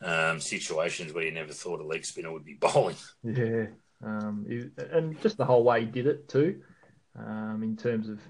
um, 0.00 0.40
situations 0.40 1.12
where 1.12 1.24
you 1.24 1.32
never 1.32 1.52
thought 1.52 1.80
a 1.80 1.86
leg 1.86 2.04
spinner 2.04 2.32
would 2.32 2.44
be 2.44 2.54
bowling. 2.60 2.96
Yeah, 3.24 3.66
um, 4.04 4.46
and 4.92 5.20
just 5.20 5.36
the 5.36 5.44
whole 5.44 5.64
way 5.64 5.80
he 5.80 5.86
did 5.86 6.06
it 6.06 6.28
too 6.28 6.62
um, 7.18 7.60
in 7.62 7.76
terms 7.76 8.08
of 8.08 8.20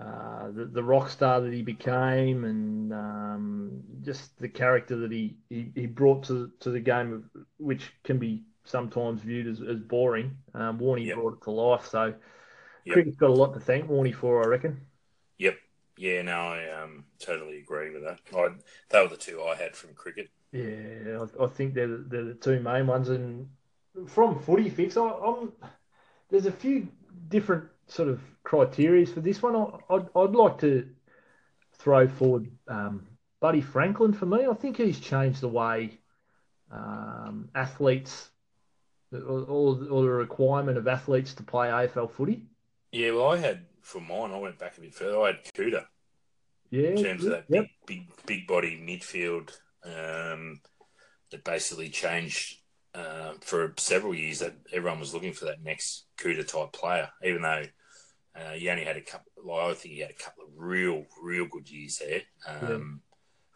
uh, 0.00 0.50
the, 0.52 0.64
the 0.64 0.82
rock 0.82 1.10
star 1.10 1.40
that 1.40 1.52
he 1.52 1.60
became 1.60 2.44
and 2.44 2.92
um, 2.92 3.82
just 4.02 4.38
the 4.38 4.48
character 4.48 4.96
that 4.96 5.12
he, 5.12 5.36
he, 5.50 5.70
he, 5.74 5.86
brought 5.86 6.24
to, 6.24 6.50
to 6.60 6.70
the 6.70 6.80
game, 6.80 7.12
of, 7.12 7.42
which 7.58 7.92
can 8.02 8.18
be 8.18 8.42
sometimes 8.64 9.20
viewed 9.20 9.46
as, 9.46 9.60
as 9.60 9.80
boring. 9.80 10.34
Um, 10.54 10.78
Warney 10.78 11.06
yep. 11.06 11.16
brought 11.16 11.34
it 11.34 11.42
to 11.42 11.50
life. 11.50 11.86
So 11.86 12.14
yep. 12.84 12.94
cricket's 12.94 13.16
got 13.16 13.30
a 13.30 13.34
lot 13.34 13.52
to 13.52 13.60
thank 13.60 13.90
Warney 13.90 14.14
for, 14.14 14.42
I 14.42 14.46
reckon. 14.46 14.80
Yep. 15.38 15.56
Yeah, 15.98 16.22
no, 16.22 16.38
I 16.38 16.82
um, 16.82 17.04
totally 17.18 17.58
agree 17.58 17.90
with 17.90 18.02
that. 18.04 18.18
I, 18.34 18.48
they 18.88 19.02
were 19.02 19.08
the 19.08 19.16
two 19.16 19.42
I 19.42 19.56
had 19.56 19.76
from 19.76 19.92
cricket. 19.92 20.30
Yeah, 20.52 21.26
I, 21.38 21.44
I 21.44 21.46
think 21.48 21.74
they're, 21.74 21.86
the, 21.86 22.04
they're 22.08 22.24
the 22.24 22.34
two 22.34 22.60
main 22.60 22.86
ones. 22.86 23.10
And 23.10 23.46
from 24.06 24.40
footy 24.40 24.70
fix, 24.70 24.96
I, 24.96 25.02
I'm, 25.02 25.52
there's 26.30 26.46
a 26.46 26.52
few 26.52 26.88
different 27.28 27.64
sort 27.86 28.08
of 28.08 28.20
criteria 28.44 29.06
for 29.06 29.20
this 29.20 29.42
one, 29.42 29.56
I'd, 29.90 30.08
I'd 30.16 30.30
like 30.30 30.58
to 30.58 30.88
throw 31.74 32.08
forward 32.08 32.50
um, 32.68 33.06
Buddy 33.40 33.60
Franklin 33.60 34.12
for 34.12 34.26
me. 34.26 34.46
I 34.46 34.54
think 34.54 34.76
he's 34.76 35.00
changed 35.00 35.40
the 35.40 35.48
way 35.48 35.98
um, 36.70 37.48
athletes 37.54 38.30
or, 39.12 39.18
or, 39.18 39.74
the 39.74 40.08
requirement 40.08 40.78
of 40.78 40.88
athletes 40.88 41.34
to 41.34 41.42
play 41.42 41.68
AFL 41.68 42.10
footy. 42.10 42.46
Yeah, 42.92 43.10
well, 43.10 43.28
I 43.28 43.36
had 43.36 43.66
for 43.82 44.00
mine, 44.00 44.30
I 44.30 44.38
went 44.38 44.58
back 44.58 44.78
a 44.78 44.80
bit 44.80 44.94
further. 44.94 45.20
I 45.20 45.26
had 45.28 45.44
Cooter 45.54 45.84
Yeah. 46.70 46.90
in 46.90 47.02
terms 47.02 47.24
of 47.24 47.32
that 47.32 47.44
yep. 47.48 47.66
big, 47.86 48.06
big, 48.06 48.26
big 48.26 48.46
body 48.46 48.80
midfield 48.80 49.50
um, 49.84 50.60
that 51.30 51.44
basically 51.44 51.90
changed 51.90 52.61
uh, 52.94 53.32
for 53.40 53.74
several 53.76 54.14
years. 54.14 54.40
That 54.40 54.54
everyone 54.72 55.00
was 55.00 55.14
looking 55.14 55.32
for 55.32 55.46
that 55.46 55.62
next 55.62 56.06
Cooter 56.18 56.46
type 56.46 56.72
player, 56.72 57.08
even 57.24 57.42
though 57.42 57.64
uh, 58.36 58.52
he 58.52 58.68
only 58.68 58.84
had 58.84 58.96
a 58.96 59.00
couple. 59.00 59.32
Well, 59.44 59.70
I 59.70 59.74
think 59.74 59.94
he 59.94 60.00
had 60.00 60.10
a 60.10 60.14
couple 60.24 60.44
of 60.44 60.50
real, 60.56 61.04
real 61.22 61.46
good 61.46 61.70
years 61.70 61.98
there. 61.98 62.22
Um, 62.46 63.02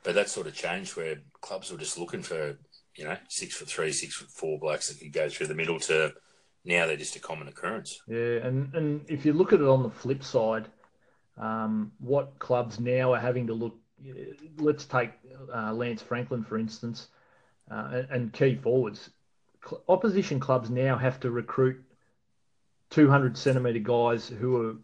But 0.05 0.15
that 0.15 0.29
sort 0.29 0.47
of 0.47 0.55
changed 0.55 0.97
where 0.97 1.17
clubs 1.41 1.73
were 1.73 1.79
just 1.79 1.99
looking 1.99 2.23
for 2.23 2.57
you 2.97 3.05
know 3.05 3.17
six 3.29 3.57
foot 3.57 3.69
three, 3.69 3.93
six 3.93 4.15
foot 4.15 4.31
four 4.31 4.59
blokes 4.59 4.89
that 4.89 5.01
could 5.01 5.13
go 5.13 5.29
through 5.29 5.49
the 5.49 5.55
middle. 5.55 5.81
To 5.81 6.13
now 6.65 6.87
they're 6.87 6.97
just 6.97 7.17
a 7.17 7.21
common 7.21 7.49
occurrence. 7.49 8.01
Yeah, 8.07 8.39
and, 8.47 8.75
and 8.75 9.05
if 9.09 9.25
you 9.27 9.33
look 9.33 9.53
at 9.53 9.61
it 9.61 9.67
on 9.67 9.83
the 9.83 9.91
flip 9.91 10.23
side, 10.23 10.69
um, 11.37 11.93
what 11.99 12.39
clubs 12.39 12.81
now 12.81 13.15
are 13.15 13.21
having 13.21 13.47
to 13.49 13.55
look, 13.55 13.77
let's 14.59 14.85
take 14.85 15.11
uh, 15.55 15.73
Lance 15.73 16.03
Franklin, 16.03 16.45
for 16.45 16.59
instance, 16.59 17.09
uh, 17.71 17.89
and, 17.93 18.11
and 18.11 18.33
key 18.33 18.57
forwards. 18.57 19.11
Cl- 19.67 19.83
opposition 19.89 20.41
clubs 20.41 20.71
now 20.71 20.97
have 20.97 21.21
to 21.21 21.31
recruit 21.31 21.83
200 22.91 23.37
centimetre 23.37 23.79
guys 23.81 24.29
who 24.29 24.71
are 24.71 24.75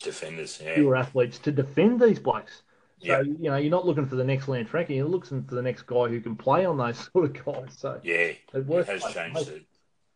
Defenders, 0.00 0.60
yeah, 0.62 0.80
are 0.80 0.96
athletes 0.96 1.38
to 1.38 1.52
defend 1.52 2.00
these 2.00 2.18
blokes. 2.18 2.62
So, 3.00 3.06
Yeah. 3.06 3.20
you 3.22 3.50
know, 3.50 3.56
you're 3.56 3.70
not 3.70 3.86
looking 3.86 4.06
for 4.06 4.16
the 4.16 4.24
next 4.24 4.48
Lance 4.48 4.68
Franklin, 4.68 4.98
you're 4.98 5.06
looking 5.06 5.44
for 5.44 5.54
the 5.54 5.62
next 5.62 5.82
guy 5.82 6.08
who 6.08 6.20
can 6.20 6.34
play 6.36 6.64
on 6.64 6.76
those 6.76 6.98
sort 7.12 7.24
of 7.24 7.44
guys. 7.44 7.78
So 7.78 8.00
yeah. 8.02 8.14
it 8.14 8.40
It 8.52 8.86
has 8.86 9.02
both 9.02 9.14
changed 9.14 9.48
it. 9.48 9.62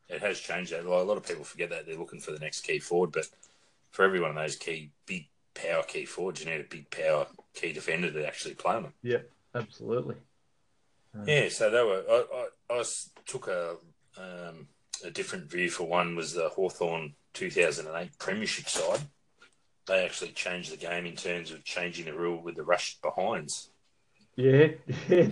It 0.08 0.22
has 0.22 0.38
changed 0.40 0.72
that. 0.72 0.86
Like, 0.86 1.00
a 1.02 1.04
lot 1.04 1.16
of 1.16 1.26
people 1.26 1.44
forget 1.44 1.70
that 1.70 1.86
they're 1.86 1.96
looking 1.98 2.20
for 2.20 2.32
the 2.32 2.38
next 2.38 2.60
key 2.62 2.78
forward, 2.78 3.12
but 3.12 3.28
for 3.90 4.04
every 4.04 4.20
one 4.20 4.30
of 4.30 4.36
those 4.36 4.56
key, 4.56 4.90
big 5.06 5.26
power 5.54 5.82
key 5.82 6.04
forwards, 6.04 6.40
you 6.44 6.50
need 6.50 6.60
a 6.60 6.64
big 6.64 6.90
power 6.90 7.26
key 7.54 7.72
defender 7.72 8.10
to 8.12 8.26
actually 8.26 8.54
play 8.54 8.74
them. 8.74 8.92
Yeah, 9.02 9.18
absolutely. 9.54 10.16
Yeah, 11.24 11.48
so 11.48 11.70
they 11.70 11.82
were. 11.82 12.04
I, 12.08 12.74
I, 12.74 12.78
I 12.80 12.84
took 13.24 13.48
a 13.48 13.76
um, 14.18 14.68
a 15.04 15.10
different 15.10 15.50
view 15.50 15.70
for 15.70 15.84
one 15.84 16.16
was 16.16 16.32
the 16.32 16.48
Hawthorn 16.48 17.14
2008 17.34 18.18
Premiership 18.18 18.68
side. 18.68 19.00
They 19.86 20.04
actually 20.04 20.32
changed 20.32 20.72
the 20.72 20.76
game 20.76 21.06
in 21.06 21.14
terms 21.14 21.52
of 21.52 21.64
changing 21.64 22.06
the 22.06 22.14
rule 22.14 22.42
with 22.42 22.56
the 22.56 22.64
rush 22.64 22.98
behinds. 23.02 23.70
Yeah, 24.34 24.68
yeah, 25.08 25.28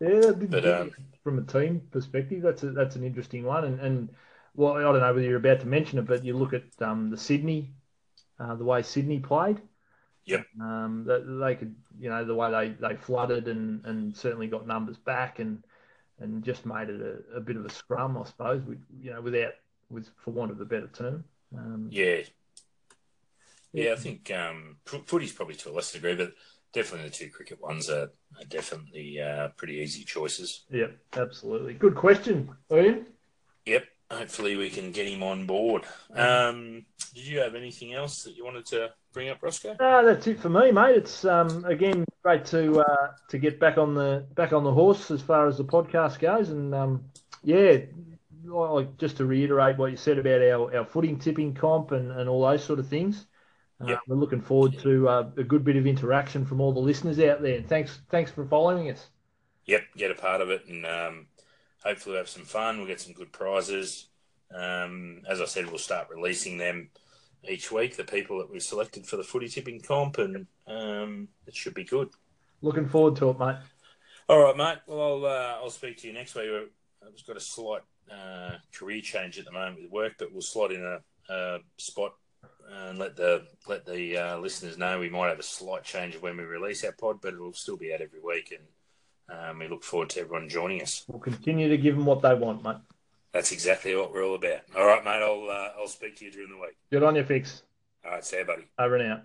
yeah. 0.00 0.32
But, 0.32 0.66
um, 0.66 0.90
from 1.22 1.38
a 1.38 1.42
team 1.42 1.82
perspective, 1.90 2.42
that's 2.42 2.62
a, 2.62 2.70
that's 2.70 2.96
an 2.96 3.04
interesting 3.04 3.44
one. 3.44 3.64
And, 3.64 3.80
and 3.80 4.08
well, 4.54 4.76
I 4.76 4.80
don't 4.80 5.00
know 5.00 5.14
whether 5.14 5.26
you're 5.26 5.36
about 5.36 5.60
to 5.60 5.66
mention 5.66 5.98
it, 5.98 6.06
but 6.06 6.24
you 6.24 6.36
look 6.36 6.52
at 6.54 6.64
um, 6.80 7.10
the 7.10 7.16
Sydney, 7.16 7.72
uh, 8.40 8.54
the 8.54 8.64
way 8.64 8.82
Sydney 8.82 9.20
played. 9.20 9.60
Yep. 10.24 10.46
Um, 10.60 11.04
that 11.08 11.24
they 11.24 11.56
could, 11.56 11.74
you 11.98 12.08
know, 12.08 12.24
the 12.24 12.34
way 12.34 12.50
they, 12.50 12.88
they 12.88 12.94
flooded 12.94 13.48
and, 13.48 13.84
and 13.84 14.16
certainly 14.16 14.46
got 14.46 14.68
numbers 14.68 14.96
back 14.96 15.40
and 15.40 15.64
and 16.22 16.44
just 16.44 16.64
made 16.64 16.88
it 16.88 17.00
a, 17.00 17.36
a 17.36 17.40
bit 17.40 17.56
of 17.56 17.64
a 17.64 17.70
scrum, 17.70 18.16
I 18.16 18.24
suppose. 18.24 18.62
With, 18.62 18.82
you 19.00 19.12
know, 19.12 19.20
without 19.20 19.52
with 19.90 20.08
for 20.16 20.30
want 20.30 20.50
of 20.50 20.60
a 20.60 20.64
better 20.64 20.88
term. 20.88 21.24
Um, 21.56 21.88
Yeah, 21.90 22.20
yeah. 23.72 23.92
I 23.92 23.96
think 23.96 24.30
um, 24.30 24.76
footy's 24.84 25.32
probably 25.32 25.54
to 25.56 25.70
a 25.70 25.72
lesser 25.72 25.98
degree, 25.98 26.14
but 26.14 26.32
definitely 26.72 27.08
the 27.08 27.14
two 27.14 27.30
cricket 27.30 27.60
ones 27.60 27.90
are, 27.90 28.10
are 28.38 28.44
definitely 28.48 29.20
uh, 29.20 29.48
pretty 29.56 29.74
easy 29.74 30.04
choices. 30.04 30.64
Yep, 30.70 30.96
absolutely. 31.14 31.74
Good 31.74 31.94
question, 31.94 32.50
Ian. 32.72 33.06
Yep. 33.66 33.84
Hopefully, 34.10 34.56
we 34.56 34.68
can 34.68 34.92
get 34.92 35.06
him 35.06 35.22
on 35.22 35.46
board. 35.46 35.84
Um, 36.14 36.84
did 37.14 37.26
you 37.26 37.40
have 37.40 37.54
anything 37.54 37.94
else 37.94 38.24
that 38.24 38.36
you 38.36 38.44
wanted 38.44 38.66
to 38.66 38.90
bring 39.12 39.28
up, 39.28 39.42
Rosco? 39.42 39.76
No, 39.78 40.04
that's 40.04 40.26
it 40.26 40.40
for 40.40 40.48
me, 40.48 40.72
mate. 40.72 40.96
It's 40.96 41.24
um, 41.24 41.64
again 41.64 42.04
great 42.22 42.44
to 42.46 42.80
uh, 42.80 43.12
to 43.28 43.38
get 43.38 43.60
back 43.60 43.78
on 43.78 43.94
the 43.94 44.26
back 44.34 44.52
on 44.52 44.64
the 44.64 44.72
horse 44.72 45.10
as 45.10 45.22
far 45.22 45.46
as 45.46 45.58
the 45.58 45.64
podcast 45.64 46.18
goes, 46.18 46.50
and 46.50 46.74
um, 46.74 47.04
yeah, 47.42 47.78
like 48.44 48.96
just 48.98 49.16
to 49.18 49.26
reiterate 49.26 49.78
what 49.78 49.90
you 49.90 49.96
said 49.96 50.18
about 50.18 50.40
our, 50.42 50.76
our 50.76 50.84
footing 50.84 51.18
tipping 51.18 51.54
comp 51.54 51.92
and, 51.92 52.10
and 52.12 52.28
all 52.28 52.42
those 52.42 52.64
sort 52.64 52.78
of 52.78 52.88
things. 52.88 53.26
Uh, 53.80 53.86
Yep. 53.88 54.00
We're 54.06 54.16
looking 54.16 54.40
forward 54.40 54.78
to 54.80 55.08
uh, 55.08 55.30
a 55.36 55.42
good 55.42 55.64
bit 55.64 55.76
of 55.76 55.86
interaction 55.86 56.44
from 56.44 56.60
all 56.60 56.72
the 56.72 56.80
listeners 56.80 57.18
out 57.18 57.42
there. 57.42 57.56
And 57.56 57.68
thanks 57.68 58.00
thanks 58.10 58.30
for 58.30 58.44
following 58.46 58.90
us. 58.90 59.08
Yep, 59.66 59.82
get 59.96 60.10
a 60.10 60.14
part 60.14 60.40
of 60.40 60.50
it, 60.50 60.66
and 60.66 60.84
um, 60.86 61.26
hopefully 61.84 62.14
we'll 62.14 62.20
have 62.20 62.28
some 62.28 62.44
fun. 62.44 62.78
We'll 62.78 62.88
get 62.88 63.00
some 63.00 63.12
good 63.12 63.32
prizes. 63.32 64.06
Um, 64.54 65.22
as 65.28 65.40
I 65.40 65.46
said, 65.46 65.66
we'll 65.66 65.78
start 65.78 66.08
releasing 66.10 66.58
them 66.58 66.90
each 67.48 67.70
week. 67.72 67.96
The 67.96 68.04
people 68.04 68.38
that 68.38 68.50
we've 68.50 68.62
selected 68.62 69.06
for 69.06 69.16
the 69.16 69.24
footy 69.24 69.48
tipping 69.48 69.80
comp, 69.80 70.18
and 70.18 70.46
um, 70.66 71.28
it 71.46 71.54
should 71.54 71.74
be 71.74 71.84
good. 71.84 72.10
Looking 72.60 72.88
forward 72.88 73.16
to 73.16 73.30
it, 73.30 73.38
mate. 73.38 73.56
All 74.28 74.42
right, 74.42 74.56
mate. 74.56 74.78
Well, 74.86 75.00
I'll 75.00 75.26
uh, 75.26 75.58
I'll 75.62 75.70
speak 75.70 75.98
to 75.98 76.06
you 76.06 76.12
next 76.12 76.34
week. 76.34 76.48
I've 77.04 77.26
got 77.26 77.36
a 77.36 77.40
slight 77.40 77.82
uh, 78.10 78.52
career 78.72 79.00
change 79.00 79.38
at 79.38 79.44
the 79.44 79.52
moment 79.52 79.82
with 79.82 79.90
work, 79.90 80.14
but 80.18 80.32
we'll 80.32 80.42
slot 80.42 80.72
in 80.72 80.82
a, 80.82 81.32
a 81.32 81.58
spot 81.76 82.14
and 82.70 82.98
let 82.98 83.16
the 83.16 83.44
let 83.68 83.84
the 83.84 84.16
uh, 84.16 84.38
listeners 84.38 84.78
know 84.78 84.98
we 84.98 85.10
might 85.10 85.28
have 85.28 85.38
a 85.38 85.44
slight 85.44 85.84
change 85.84 86.14
of 86.14 86.22
when 86.22 86.36
we 86.36 86.44
release 86.44 86.84
our 86.84 86.92
pod, 86.92 87.20
but 87.20 87.34
it'll 87.34 87.52
still 87.52 87.76
be 87.76 87.92
out 87.92 88.00
every 88.00 88.20
week, 88.20 88.56
and 88.56 89.48
um, 89.48 89.58
we 89.58 89.68
look 89.68 89.84
forward 89.84 90.10
to 90.10 90.20
everyone 90.20 90.48
joining 90.48 90.82
us. 90.82 91.04
We'll 91.08 91.20
continue 91.20 91.68
to 91.68 91.76
give 91.76 91.96
them 91.96 92.06
what 92.06 92.22
they 92.22 92.34
want, 92.34 92.62
mate. 92.62 92.76
That's 93.32 93.52
exactly 93.52 93.96
what 93.96 94.12
we're 94.12 94.24
all 94.24 94.34
about. 94.34 94.60
All 94.76 94.86
right, 94.86 95.02
mate. 95.04 95.22
I'll 95.22 95.48
uh, 95.48 95.80
I'll 95.80 95.88
speak 95.88 96.16
to 96.16 96.24
you 96.24 96.30
during 96.30 96.50
the 96.50 96.56
week. 96.56 96.76
Good 96.90 97.02
on 97.02 97.16
you, 97.16 97.24
Fix. 97.24 97.62
All 98.04 98.12
right, 98.12 98.24
see 98.24 98.38
you, 98.38 98.44
buddy. 98.44 98.64
Over 98.78 98.96
and 98.96 99.12
out. 99.12 99.22